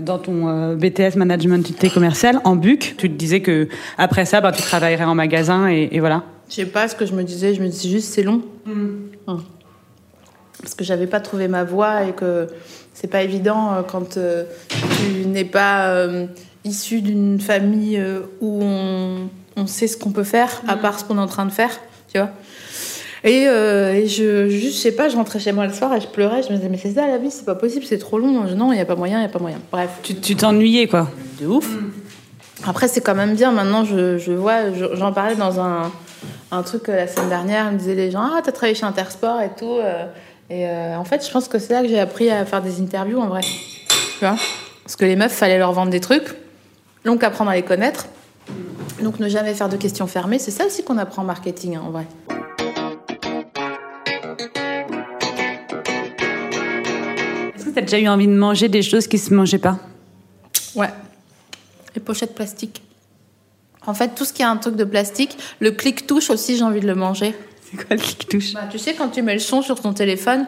dans 0.02 0.19
ton 0.19 0.49
euh, 0.49 0.75
BTS 0.75 1.17
Management 1.17 1.69
Unité 1.69 1.91
Commerciale 1.91 2.41
en 2.45 2.56
BUC. 2.56 2.97
Tu 2.97 3.11
te 3.11 3.17
disais 3.17 3.41
que 3.41 3.69
après 3.97 4.25
ça, 4.25 4.41
bah, 4.41 4.52
tu 4.52 4.63
travaillerais 4.63 5.04
en 5.04 5.15
magasin 5.15 5.69
et, 5.69 5.89
et 5.93 6.00
voilà. 6.00 6.23
je 6.49 6.54
sais 6.56 6.67
pas 6.67 6.89
ce 6.89 6.95
que 6.95 7.06
je 7.06 7.15
me 7.15 7.23
disais, 7.23 7.54
je 7.54 7.63
me 7.63 7.69
disais 7.69 7.89
juste 7.89 8.13
c'est 8.13 8.23
long. 8.23 8.43
Hum. 8.67 9.11
Parce 10.61 10.75
que 10.75 10.82
j'avais 10.84 11.06
pas 11.06 11.21
trouvé 11.21 11.47
ma 11.47 11.65
voie 11.65 12.04
et 12.04 12.13
que 12.13 12.49
c'est 12.95 13.06
pas 13.06 13.23
évident 13.23 13.75
euh, 13.75 13.82
quand 13.82 14.17
euh, 14.17 14.45
tu 14.69 15.26
n'es 15.26 15.45
pas 15.45 15.91
euh, 15.91 16.26
issu 16.65 17.00
d'une 17.00 17.41
famille 17.41 17.97
euh, 17.97 18.23
où 18.41 18.61
on, 18.63 19.28
on 19.56 19.67
sait 19.67 19.87
ce 19.87 19.97
qu'on 19.97 20.11
peut 20.11 20.25
faire 20.25 20.63
à 20.67 20.76
part 20.76 20.99
ce 20.99 21.04
qu'on 21.04 21.17
est 21.17 21.21
en 21.21 21.28
train 21.28 21.47
de 21.47 21.52
faire, 21.52 21.78
tu 22.13 22.19
vois. 22.19 22.30
Et, 23.25 23.47
euh, 23.49 23.95
et 23.95 24.07
je, 24.07 24.49
juste, 24.49 24.76
je 24.76 24.81
sais 24.81 24.93
pas, 24.93 25.09
je 25.09 25.17
rentrais 25.17 25.41
chez 25.41 25.52
moi 25.52 25.67
le 25.67 25.73
soir 25.73 25.95
et 25.95 26.00
je 26.00 26.07
pleurais. 26.07 26.43
Je 26.43 26.50
me 26.50 26.57
disais, 26.57 26.69
mais 26.69 26.78
c'est 26.78 26.93
ça 26.93 27.07
la 27.07 27.19
vie, 27.19 27.31
c'est 27.31 27.45
pas 27.45 27.54
possible, 27.54 27.85
c'est 27.85 27.99
trop 27.99 28.19
long. 28.19 28.47
Je- 28.47 28.54
Non, 28.54 28.73
il 28.73 28.78
y 28.78 28.81
a 28.81 28.85
pas 28.85 28.95
moyen, 28.97 29.19
il 29.19 29.23
y 29.23 29.26
a 29.26 29.28
pas 29.28 29.39
moyen. 29.41 29.59
Bref. 29.73 29.91
Tu 30.02 30.15
t'ennuyais, 30.37 30.87
quoi. 30.87 31.09
de 31.41 31.47
ouf. 31.47 31.69
Après, 32.67 32.89
c'est 32.89 33.00
quand 33.00 33.15
même 33.15 33.35
bien. 33.35 33.52
Maintenant, 33.52 33.85
je, 33.85 34.19
je 34.19 34.33
vois, 34.33 34.73
je- 34.73 34.95
j'en 34.97 35.13
parlais 35.13 35.37
dans 35.37 35.61
un, 35.61 35.91
un 36.50 36.63
truc 36.63 36.89
euh, 36.89 36.97
la 36.97 37.07
semaine 37.09 37.28
dernière. 37.28 37.73
Me 37.73 37.78
disaient 37.78 37.95
les 37.95 38.11
gens, 38.11 38.23
ah, 38.23 38.41
t'as 38.45 38.52
travaillé 38.52 38.75
chez 38.75 38.87
Intersport 38.87 39.41
et 39.41 39.50
tout. 39.59 39.78
euh, 39.81 40.04
et 40.50 40.67
en 40.97 41.04
fait, 41.04 41.26
je 41.26 41.31
pense 41.31 41.47
que 41.49 41.59
c'est 41.59 41.73
là 41.75 41.83
que 41.83 41.89
j'ai 41.89 41.99
appris 42.00 42.31
à 42.31 42.45
faire 42.47 42.63
des 42.63 42.81
interviews 42.81 43.21
en 43.21 43.26
vrai. 43.28 43.41
Tu 43.43 44.25
vois? 44.25 44.37
Parce 44.83 44.97
que 44.97 45.04
les 45.04 45.15
meufs, 45.17 45.33
fallait 45.33 45.59
leur 45.59 45.73
vendre 45.73 45.91
des 45.91 46.00
trucs. 46.00 46.25
Donc, 47.04 47.23
apprendre 47.23 47.50
à 47.50 47.54
les 47.54 47.63
connaître. 47.63 48.07
Donc, 49.02 49.21
ne 49.21 49.28
jamais 49.28 49.52
faire 49.54 49.69
de 49.69 49.76
questions 49.76 50.07
fermées. 50.07 50.39
C'est 50.39 50.50
ça 50.50 50.65
aussi 50.67 50.83
qu'on 50.83 50.97
apprend 50.99 51.23
en 51.23 51.26
marketing, 51.26 51.76
hein, 51.76 51.83
en 51.87 51.91
vrai. 51.91 52.07
Est-ce 57.78 57.84
que 57.84 57.91
tu 57.91 57.95
as 57.95 57.99
déjà 57.99 58.10
eu 58.10 58.12
envie 58.12 58.26
de 58.26 58.34
manger 58.34 58.69
des 58.69 58.82
choses 58.82 59.06
qui 59.06 59.19
se 59.19 59.32
mangeaient 59.32 59.58
pas? 59.58 59.78
Ouais. 60.75 60.91
Les 61.95 62.00
pochettes 62.00 62.34
plastiques. 62.34 62.82
En 63.86 63.95
fait, 63.95 64.14
tout 64.17 64.25
ce 64.25 64.32
qui 64.32 64.43
est 64.43 64.47
un 64.47 64.56
truc 64.56 64.75
de 64.75 64.84
plastique, 64.84 65.38
le 65.60 65.71
clic-touche 65.71 66.30
aussi, 66.30 66.56
j'ai 66.56 66.64
envie 66.64 66.80
de 66.80 66.86
le 66.86 66.97
manger. 66.97 67.34
C'est 67.62 67.76
quoi 67.76 67.97
le 67.97 68.02
qui 68.02 68.26
touche 68.26 68.52
Bah, 68.52 68.69
tu 68.71 68.78
sais, 68.78 68.95
quand 68.95 69.08
tu 69.10 69.23
mets 69.23 69.34
le 69.34 69.38
son 69.38 69.62
sur 69.62 69.80
ton 69.80 69.93
téléphone, 69.93 70.47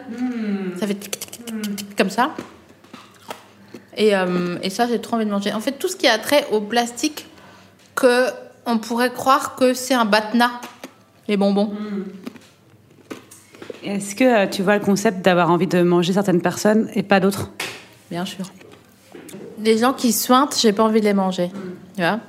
ça 0.77 0.87
fait 0.87 0.95
tic, 0.95 1.19
tic, 1.19 1.31
tic, 1.31 1.45
tic, 1.45 1.75
tic, 1.75 1.95
comme 1.95 2.09
ça. 2.09 2.35
Et, 3.95 4.15
euh, 4.15 4.57
et 4.61 4.69
ça, 4.69 4.87
j'ai 4.87 4.99
trop 4.99 5.15
envie 5.15 5.25
de 5.25 5.31
manger. 5.31 5.53
En 5.53 5.61
fait, 5.61 5.73
tout 5.73 5.87
ce 5.87 5.95
qui 5.95 6.07
a 6.07 6.17
trait 6.19 6.45
au 6.51 6.59
plastique, 6.59 7.25
que 7.95 8.27
on 8.65 8.77
pourrait 8.77 9.11
croire 9.11 9.55
que 9.55 9.73
c'est 9.73 9.93
un 9.93 10.05
batna, 10.05 10.51
les 11.27 11.37
bonbons. 11.37 11.73
Est-ce 13.83 14.15
que 14.15 14.23
euh, 14.23 14.47
tu 14.47 14.61
vois 14.61 14.77
le 14.77 14.83
concept 14.83 15.23
d'avoir 15.23 15.49
envie 15.49 15.67
de 15.67 15.81
manger 15.81 16.13
certaines 16.13 16.41
personnes 16.41 16.89
et 16.93 17.03
pas 17.03 17.19
d'autres? 17.19 17.51
Bien 18.09 18.25
sûr. 18.25 18.45
Les 19.59 19.77
gens 19.77 19.93
qui 19.93 20.11
suintent, 20.11 20.57
j'ai 20.59 20.73
pas 20.73 20.83
envie 20.83 20.99
de 20.99 21.05
les 21.05 21.13
manger. 21.13 21.49
Tu 21.95 22.01
vois 22.01 22.19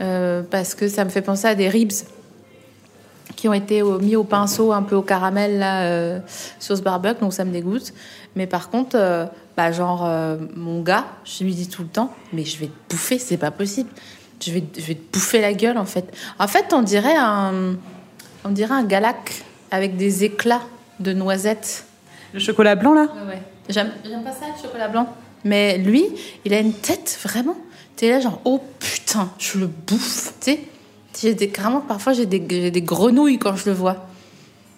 Euh, 0.00 0.42
Parce 0.50 0.74
que 0.74 0.88
ça 0.88 1.04
me 1.04 1.10
fait 1.10 1.22
penser 1.22 1.46
à 1.46 1.54
des 1.54 1.68
ribs 1.68 1.92
qui 3.36 3.48
ont 3.48 3.54
été 3.54 3.82
mis 3.82 4.16
au 4.16 4.24
pinceau, 4.24 4.72
un 4.72 4.82
peu 4.82 4.96
au 4.96 5.02
caramel, 5.02 5.58
là, 5.58 5.82
euh, 5.84 6.18
sauce 6.58 6.82
barbecue, 6.82 7.20
donc 7.20 7.32
ça 7.32 7.44
me 7.44 7.52
dégoûte. 7.52 7.94
Mais 8.36 8.46
par 8.46 8.68
contre, 8.68 8.98
bah, 9.56 9.72
genre, 9.72 10.06
mon 10.54 10.82
gars, 10.82 11.06
je 11.24 11.44
lui 11.44 11.54
dis 11.54 11.68
tout 11.68 11.82
le 11.82 11.88
temps, 11.88 12.12
mais 12.34 12.44
je 12.44 12.58
vais 12.58 12.66
te 12.66 12.72
bouffer, 12.94 13.18
c'est 13.18 13.38
pas 13.38 13.50
possible. 13.50 13.88
Je 14.44 14.52
vais, 14.52 14.62
je 14.76 14.82
vais 14.82 14.94
te 14.94 15.12
bouffer 15.12 15.40
la 15.40 15.54
gueule, 15.54 15.78
en 15.78 15.84
fait. 15.86 16.12
En 16.38 16.48
fait, 16.48 16.72
on 16.72 16.82
dirait 16.82 17.16
un, 17.16 17.76
on 18.44 18.50
dirait 18.50 18.74
un 18.74 18.84
galac 18.84 19.42
avec 19.70 19.96
des 19.96 20.24
éclats 20.24 20.62
de 21.00 21.12
noisettes. 21.12 21.84
Le 22.32 22.38
chocolat 22.38 22.76
blanc, 22.76 22.94
là 22.94 23.02
Ouais, 23.02 23.34
ouais. 23.34 23.42
J'aime, 23.68 23.90
pas 24.24 24.32
ça, 24.32 24.46
le 24.54 24.62
chocolat 24.62 24.88
blanc. 24.88 25.08
Mais 25.44 25.78
lui, 25.78 26.04
il 26.44 26.54
a 26.54 26.60
une 26.60 26.72
tête 26.72 27.18
vraiment. 27.22 27.56
T'es 27.96 28.10
là, 28.10 28.20
genre, 28.20 28.40
oh 28.44 28.62
putain, 28.78 29.30
je 29.38 29.58
le 29.58 29.66
bouffe. 29.66 30.34
Tu 30.40 30.52
sais, 30.52 30.60
j'ai 31.20 31.34
des, 31.34 31.48
carrément, 31.48 31.80
parfois, 31.80 32.12
j'ai 32.12 32.26
des, 32.26 32.70
des 32.70 32.82
grenouilles 32.82 33.38
quand 33.38 33.56
je 33.56 33.66
le 33.66 33.72
vois. 33.72 34.06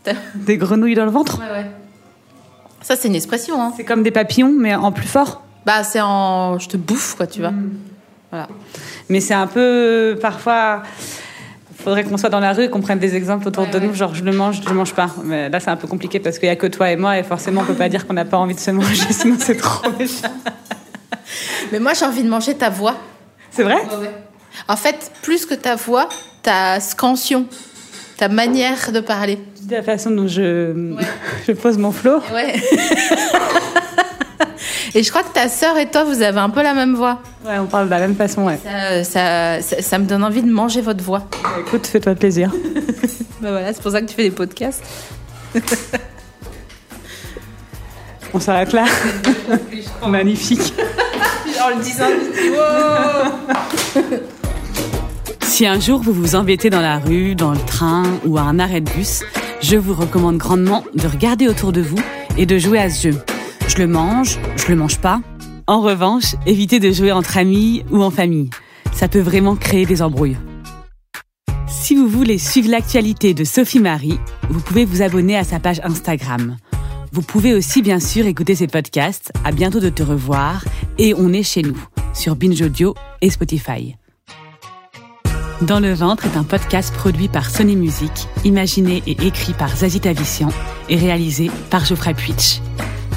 Des 0.34 0.56
grenouilles 0.56 0.96
dans 0.96 1.04
le 1.04 1.12
ventre 1.12 1.38
Ouais, 1.38 1.50
ouais. 1.52 1.70
Ça, 2.80 2.96
c'est 2.96 3.06
une 3.06 3.14
expression, 3.14 3.62
hein. 3.62 3.72
C'est 3.76 3.84
comme 3.84 4.02
des 4.02 4.10
papillons, 4.10 4.52
mais 4.58 4.74
en 4.74 4.90
plus 4.90 5.06
fort. 5.06 5.42
Bah, 5.64 5.84
c'est 5.84 6.00
en. 6.00 6.58
Je 6.58 6.68
te 6.68 6.76
bouffe, 6.76 7.14
quoi, 7.14 7.28
tu 7.28 7.40
vois. 7.40 7.52
Voilà. 8.30 8.48
Mais 9.08 9.20
c'est 9.20 9.34
un 9.34 9.46
peu 9.46 10.18
parfois. 10.20 10.82
Faudrait 11.82 12.04
qu'on 12.04 12.16
soit 12.16 12.28
dans 12.28 12.40
la 12.40 12.52
rue 12.52 12.64
et 12.64 12.70
qu'on 12.70 12.80
prenne 12.80 12.98
des 12.98 13.16
exemples 13.16 13.48
autour 13.48 13.64
Ouais, 13.64 13.70
de 13.70 13.78
nous, 13.80 13.92
genre 13.94 14.14
je 14.14 14.22
le 14.22 14.32
mange, 14.32 14.60
je 14.62 14.68
le 14.68 14.74
mange 14.74 14.94
pas. 14.94 15.10
Mais 15.24 15.48
là 15.48 15.58
c'est 15.60 15.70
un 15.70 15.76
peu 15.76 15.88
compliqué 15.88 16.20
parce 16.20 16.38
qu'il 16.38 16.46
y 16.46 16.50
a 16.50 16.56
que 16.56 16.66
toi 16.68 16.90
et 16.90 16.96
moi 16.96 17.18
et 17.18 17.22
forcément 17.22 17.62
on 17.62 17.64
peut 17.64 17.74
pas 17.74 17.88
dire 17.88 18.06
qu'on 18.06 18.12
n'a 18.14 18.24
pas 18.24 18.38
envie 18.38 18.54
de 18.54 18.60
se 18.60 18.70
manger, 18.70 19.06
sinon 19.10 19.36
c'est 19.38 19.56
trop 19.56 19.90
méchant. 19.98 20.28
Mais 21.72 21.78
moi, 21.80 21.92
j'ai 21.94 22.04
envie 22.04 22.22
de 22.22 22.28
manger 22.28 22.54
ta 22.54 22.68
voix. 22.68 22.94
C'est 23.50 23.62
vrai? 23.62 23.76
En 24.68 24.76
fait, 24.76 25.10
plus 25.22 25.46
que 25.46 25.54
ta 25.54 25.74
voix, 25.76 26.08
ta 26.42 26.78
scansion, 26.80 27.46
ta 28.18 28.28
manière 28.28 28.92
de 28.92 29.00
parler. 29.00 29.38
Tu 29.56 29.64
dis 29.64 29.74
la 29.74 29.82
façon 29.82 30.10
dont 30.10 30.28
je, 30.28 30.94
je 31.46 31.52
pose 31.52 31.78
mon 31.78 31.90
flow. 31.92 32.20
Ouais. 32.34 32.54
Et 34.94 35.02
je 35.02 35.08
crois 35.10 35.22
que 35.22 35.32
ta 35.32 35.48
sœur 35.48 35.78
et 35.78 35.90
toi, 35.90 36.04
vous 36.04 36.20
avez 36.22 36.38
un 36.38 36.50
peu 36.50 36.62
la 36.62 36.74
même 36.74 36.94
voix. 36.94 37.20
Ouais, 37.46 37.58
on 37.58 37.66
parle 37.66 37.86
de 37.86 37.90
la 37.90 37.98
même 38.00 38.14
façon, 38.14 38.44
ouais. 38.44 38.58
Ça, 38.62 39.04
ça, 39.04 39.62
ça- 39.62 39.80
ça 39.82 39.98
me 39.98 40.04
donne 40.04 40.22
envie 40.22 40.42
de 40.42 40.50
manger 40.52 40.80
votre 40.82 41.02
voix. 41.02 41.26
Écoute, 41.60 41.86
fais-toi 41.86 42.14
plaisir. 42.14 42.52
Bah 43.40 43.50
voilà, 43.50 43.72
c'est 43.72 43.82
pour 43.82 43.90
ça 43.90 44.00
que 44.00 44.06
tu 44.06 44.14
fais 44.14 44.22
des 44.22 44.30
podcasts. 44.30 44.84
On 48.32 48.38
s'arrête 48.38 48.72
là. 48.72 48.84
Magnifique. 50.08 50.72
En 51.60 51.76
le 51.76 51.82
disant, 51.82 52.06
Si 55.40 55.66
un 55.66 55.80
jour 55.80 56.00
vous 56.00 56.12
vous 56.12 56.36
embêtez 56.36 56.70
dans 56.70 56.80
la 56.80 56.98
rue, 56.98 57.34
dans 57.34 57.50
le 57.50 57.58
train 57.58 58.04
ou 58.24 58.38
à 58.38 58.42
un 58.42 58.60
arrêt 58.60 58.80
de 58.80 58.90
bus, 58.90 59.22
je 59.60 59.76
vous 59.76 59.94
recommande 59.94 60.38
grandement 60.38 60.84
de 60.94 61.06
regarder 61.08 61.48
autour 61.48 61.72
de 61.72 61.80
vous 61.80 61.98
et 62.38 62.46
de 62.46 62.58
jouer 62.58 62.78
à 62.78 62.88
ce 62.88 63.10
jeu. 63.10 63.18
Je 63.72 63.78
le 63.78 63.86
mange, 63.86 64.38
je 64.56 64.70
le 64.70 64.76
mange 64.76 64.98
pas. 64.98 65.22
En 65.66 65.80
revanche, 65.80 66.34
évitez 66.44 66.78
de 66.78 66.92
jouer 66.92 67.10
entre 67.10 67.38
amis 67.38 67.84
ou 67.90 68.02
en 68.02 68.10
famille. 68.10 68.50
Ça 68.92 69.08
peut 69.08 69.20
vraiment 69.20 69.56
créer 69.56 69.86
des 69.86 70.02
embrouilles. 70.02 70.36
Si 71.68 71.96
vous 71.96 72.06
voulez 72.06 72.36
suivre 72.36 72.70
l'actualité 72.70 73.32
de 73.32 73.44
Sophie 73.44 73.80
Marie, 73.80 74.20
vous 74.50 74.60
pouvez 74.60 74.84
vous 74.84 75.00
abonner 75.00 75.38
à 75.38 75.44
sa 75.44 75.58
page 75.58 75.80
Instagram. 75.84 76.58
Vous 77.12 77.22
pouvez 77.22 77.54
aussi 77.54 77.80
bien 77.80 77.98
sûr 77.98 78.26
écouter 78.26 78.54
ses 78.56 78.66
podcasts. 78.66 79.32
À 79.42 79.52
bientôt 79.52 79.80
de 79.80 79.88
te 79.88 80.02
revoir 80.02 80.66
et 80.98 81.14
on 81.14 81.32
est 81.32 81.42
chez 81.42 81.62
nous 81.62 81.82
sur 82.12 82.36
Binge 82.36 82.60
Audio 82.60 82.94
et 83.22 83.30
Spotify. 83.30 83.96
Dans 85.62 85.80
le 85.80 85.94
ventre 85.94 86.26
est 86.26 86.36
un 86.36 86.44
podcast 86.44 86.92
produit 86.92 87.28
par 87.28 87.48
Sony 87.48 87.76
Music, 87.76 88.28
imaginé 88.44 89.02
et 89.06 89.16
écrit 89.24 89.54
par 89.54 89.74
Zazie 89.74 90.00
Tavissian 90.00 90.50
et 90.90 90.96
réalisé 90.96 91.50
par 91.70 91.86
Geoffrey 91.86 92.12
Puitch. 92.12 92.60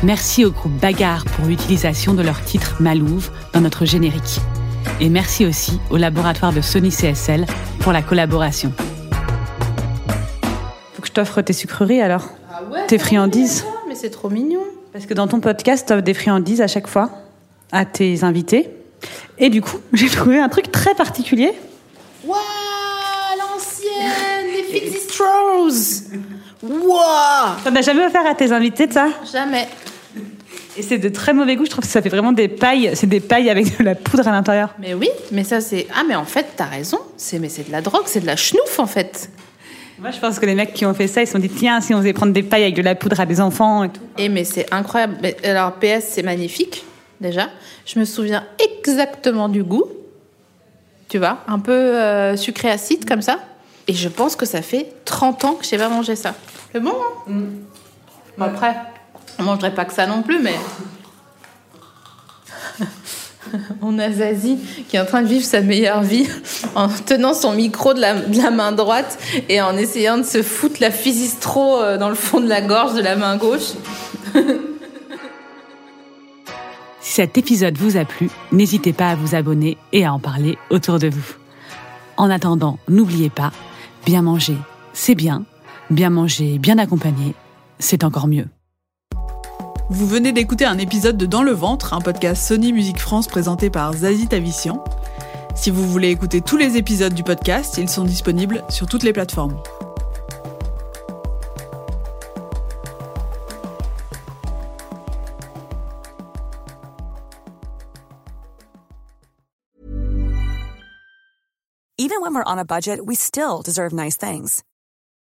Merci 0.04 0.46
au 0.46 0.52
groupe 0.52 0.74
Bagarre 0.74 1.26
pour 1.26 1.46
l'utilisation 1.46 2.14
de 2.14 2.22
leur 2.22 2.44
titre 2.44 2.76
Malouve 2.80 3.30
dans 3.54 3.62
notre 3.62 3.86
générique. 3.86 4.40
Et 5.00 5.10
merci 5.10 5.46
aussi 5.46 5.80
au 5.90 5.98
laboratoire 5.98 6.54
de 6.54 6.62
Sony 6.62 6.90
CSL 6.90 7.46
pour 7.80 7.92
la 7.92 8.02
collaboration. 8.02 8.72
Faut 10.94 11.02
que 11.02 11.08
je 11.08 11.12
t'offre 11.12 11.42
tes 11.42 11.54
sucreries 11.54 12.02
alors 12.02 12.30
Ah 12.52 12.62
ouais 12.72 12.86
Tes 12.88 13.00
friandises 13.00 13.66
Mais 13.88 13.96
c'est 13.96 14.10
trop 14.12 14.30
mignon. 14.30 14.62
Parce 14.94 15.06
que 15.06 15.14
dans 15.14 15.28
ton 15.28 15.40
podcast, 15.40 15.88
t'offres 15.88 16.04
des 16.04 16.14
friandises 16.14 16.62
à 16.62 16.68
chaque 16.68 16.88
fois 16.88 17.10
à 17.72 17.86
tes 17.86 18.24
invités. 18.24 18.70
Et 19.38 19.50
du 19.50 19.62
coup, 19.62 19.78
j'ai 19.94 20.10
trouvé 20.10 20.40
un 20.40 20.50
truc 20.50 20.72
très 20.72 20.94
particulier. 20.94 21.52
Waouh, 22.26 22.38
l'ancienne, 23.40 24.48
les 24.56 24.64
Fixie 24.64 25.08
Waouh 26.66 27.56
T'en 27.64 27.76
as 27.76 27.82
jamais 27.82 28.06
offert 28.06 28.26
à 28.26 28.34
tes 28.34 28.52
invités 28.52 28.88
de 28.88 28.94
ça? 28.94 29.08
Jamais. 29.32 29.68
Et 30.78 30.82
c'est 30.82 30.98
de 30.98 31.10
très 31.10 31.34
mauvais 31.34 31.56
goût, 31.56 31.66
je 31.66 31.70
trouve 31.70 31.86
que 31.86 31.90
ça 31.90 32.02
fait 32.02 32.10
vraiment 32.10 32.34
des 32.34 32.48
pailles. 32.48 32.92
C'est 32.96 33.08
des 33.08 33.22
pailles 33.22 33.50
avec 33.50 33.78
de 33.78 33.84
la 33.84 33.96
poudre 33.96 34.28
à 34.28 34.32
l'intérieur. 34.32 34.74
Mais 34.80 34.94
oui, 34.94 35.10
mais 35.32 35.44
ça 35.44 35.62
c'est... 35.62 35.88
Ah 35.96 36.04
mais 36.08 36.16
en 36.16 36.26
fait, 36.26 36.48
t'as 36.56 36.66
raison. 36.66 37.00
C'est 37.18 37.40
mais 37.40 37.50
c'est 37.50 37.68
de 37.68 37.72
la 37.72 37.82
drogue, 37.82 38.04
c'est 38.06 38.20
de 38.20 38.26
la 38.26 38.36
schnouf 38.36 38.80
en 38.80 38.88
fait. 38.88 39.30
Moi, 40.00 40.12
je 40.12 40.20
pense 40.20 40.40
que 40.40 40.46
les 40.46 40.56
mecs 40.56 40.74
qui 40.74 40.86
ont 40.86 40.94
fait 40.94 41.08
ça, 41.08 41.22
ils 41.22 41.28
se 41.28 41.34
sont 41.34 41.40
dit 41.40 41.50
tiens, 41.50 41.80
si 41.80 41.94
on 41.94 42.00
faisait 42.00 42.12
prendre 42.12 42.34
des 42.34 42.44
pailles 42.44 42.64
avec 42.64 42.76
de 42.76 42.82
la 42.82 42.96
poudre 42.96 43.20
à 43.20 43.26
des 43.26 43.40
enfants 43.40 43.86
et 43.86 43.90
tout. 43.90 44.02
Et 44.18 44.28
mais 44.28 44.44
c'est 44.44 44.66
incroyable. 44.74 45.16
Mais, 45.22 45.38
alors 45.48 45.74
PS, 45.74 46.04
c'est 46.10 46.24
magnifique 46.24 46.84
déjà. 47.22 47.48
Je 47.86 47.98
me 48.00 48.04
souviens 48.06 48.44
exactement 48.60 49.48
du 49.48 49.64
goût. 49.64 49.86
Tu 51.08 51.20
vois, 51.20 51.38
un 51.48 51.60
peu 51.60 51.72
euh, 51.72 52.36
sucré 52.36 52.70
acide 52.70 53.08
comme 53.08 53.22
ça. 53.22 53.40
Et 53.88 53.94
je 53.94 54.10
pense 54.10 54.36
que 54.36 54.46
ça 54.46 54.62
fait 54.62 54.88
30 55.06 55.46
ans 55.46 55.54
que 55.54 55.66
j'ai 55.66 55.78
pas 55.78 55.88
mangé 55.88 56.16
ça. 56.16 56.34
C'est 56.76 56.82
bon, 56.82 56.92
hein 56.92 57.36
Bon, 58.38 58.44
après, 58.44 58.76
on 59.40 59.44
mangerait 59.44 59.74
pas 59.74 59.86
que 59.86 59.94
ça 59.94 60.08
non 60.08 60.22
plus, 60.24 60.42
mais. 60.42 60.56
On 63.82 63.98
a 63.98 64.12
Zazie 64.12 64.58
qui 64.90 64.98
est 64.98 65.00
en 65.00 65.06
train 65.06 65.22
de 65.22 65.28
vivre 65.28 65.46
sa 65.46 65.62
meilleure 65.62 66.02
vie 66.02 66.28
en 66.76 66.90
tenant 66.90 67.34
son 67.34 67.54
micro 67.54 67.94
de 67.94 68.02
la, 68.02 68.16
de 68.16 68.38
la 68.38 68.52
main 68.52 68.74
droite 68.74 69.18
et 69.48 69.62
en 69.62 69.78
essayant 69.78 70.18
de 70.18 70.24
se 70.24 70.44
foutre 70.44 70.82
la 70.82 70.92
physistro 70.92 71.82
euh, 71.82 71.98
dans 71.98 72.10
le 72.10 72.16
fond 72.16 72.42
de 72.42 72.50
la 72.50 72.60
gorge 72.60 72.94
de 72.94 73.02
la 73.02 73.16
main 73.16 73.38
gauche. 73.38 73.72
Si 77.00 77.14
cet 77.14 77.38
épisode 77.38 77.78
vous 77.78 77.96
a 77.96 78.04
plu, 78.04 78.30
n'hésitez 78.52 78.92
pas 78.92 79.12
à 79.12 79.16
vous 79.16 79.36
abonner 79.36 79.78
et 79.94 80.04
à 80.04 80.12
en 80.12 80.20
parler 80.20 80.58
autour 80.72 81.00
de 81.00 81.08
vous. 81.08 81.36
En 82.18 82.30
attendant, 82.30 82.80
n'oubliez 82.90 83.30
pas, 83.30 83.54
bien 84.06 84.24
manger, 84.24 84.58
c'est 84.92 85.16
bien. 85.16 85.46
Bien 85.92 86.10
manger, 86.10 86.58
bien 86.58 86.80
accompagné, 86.80 87.36
c'est 87.78 88.04
encore 88.04 88.28
mieux. 88.28 88.48
Vous 89.92 90.08
venez 90.08 90.32
d'écouter 90.32 90.66
un 90.66 90.80
épisode 90.80 91.16
de 91.16 91.28
Dans 91.28 91.44
le 91.44 91.52
ventre, 91.52 91.94
un 91.94 92.02
podcast 92.02 92.42
Sony 92.42 92.74
Musique 92.74 93.00
France 93.00 93.28
présenté 93.28 93.70
par 93.70 93.94
Zazie 93.94 94.28
Tavissian. 94.28 94.84
Si 95.56 95.70
vous 95.70 95.88
voulez 95.88 96.10
écouter 96.10 96.42
tous 96.42 96.58
les 96.58 96.78
épisodes 96.78 97.14
du 97.14 97.22
podcast, 97.22 97.78
ils 97.78 97.88
sont 97.88 98.04
disponibles 98.04 98.64
sur 98.70 98.88
toutes 98.88 99.04
les 99.04 99.14
plateformes. 99.14 99.62
Even 112.00 112.22
when 112.22 112.34
we're 112.34 112.44
on 112.48 112.58
a 112.58 112.66
budget, 112.66 113.06
we 113.06 113.16
still 113.16 113.62
deserve 113.64 113.94
nice 113.94 114.18
things. 114.18 114.64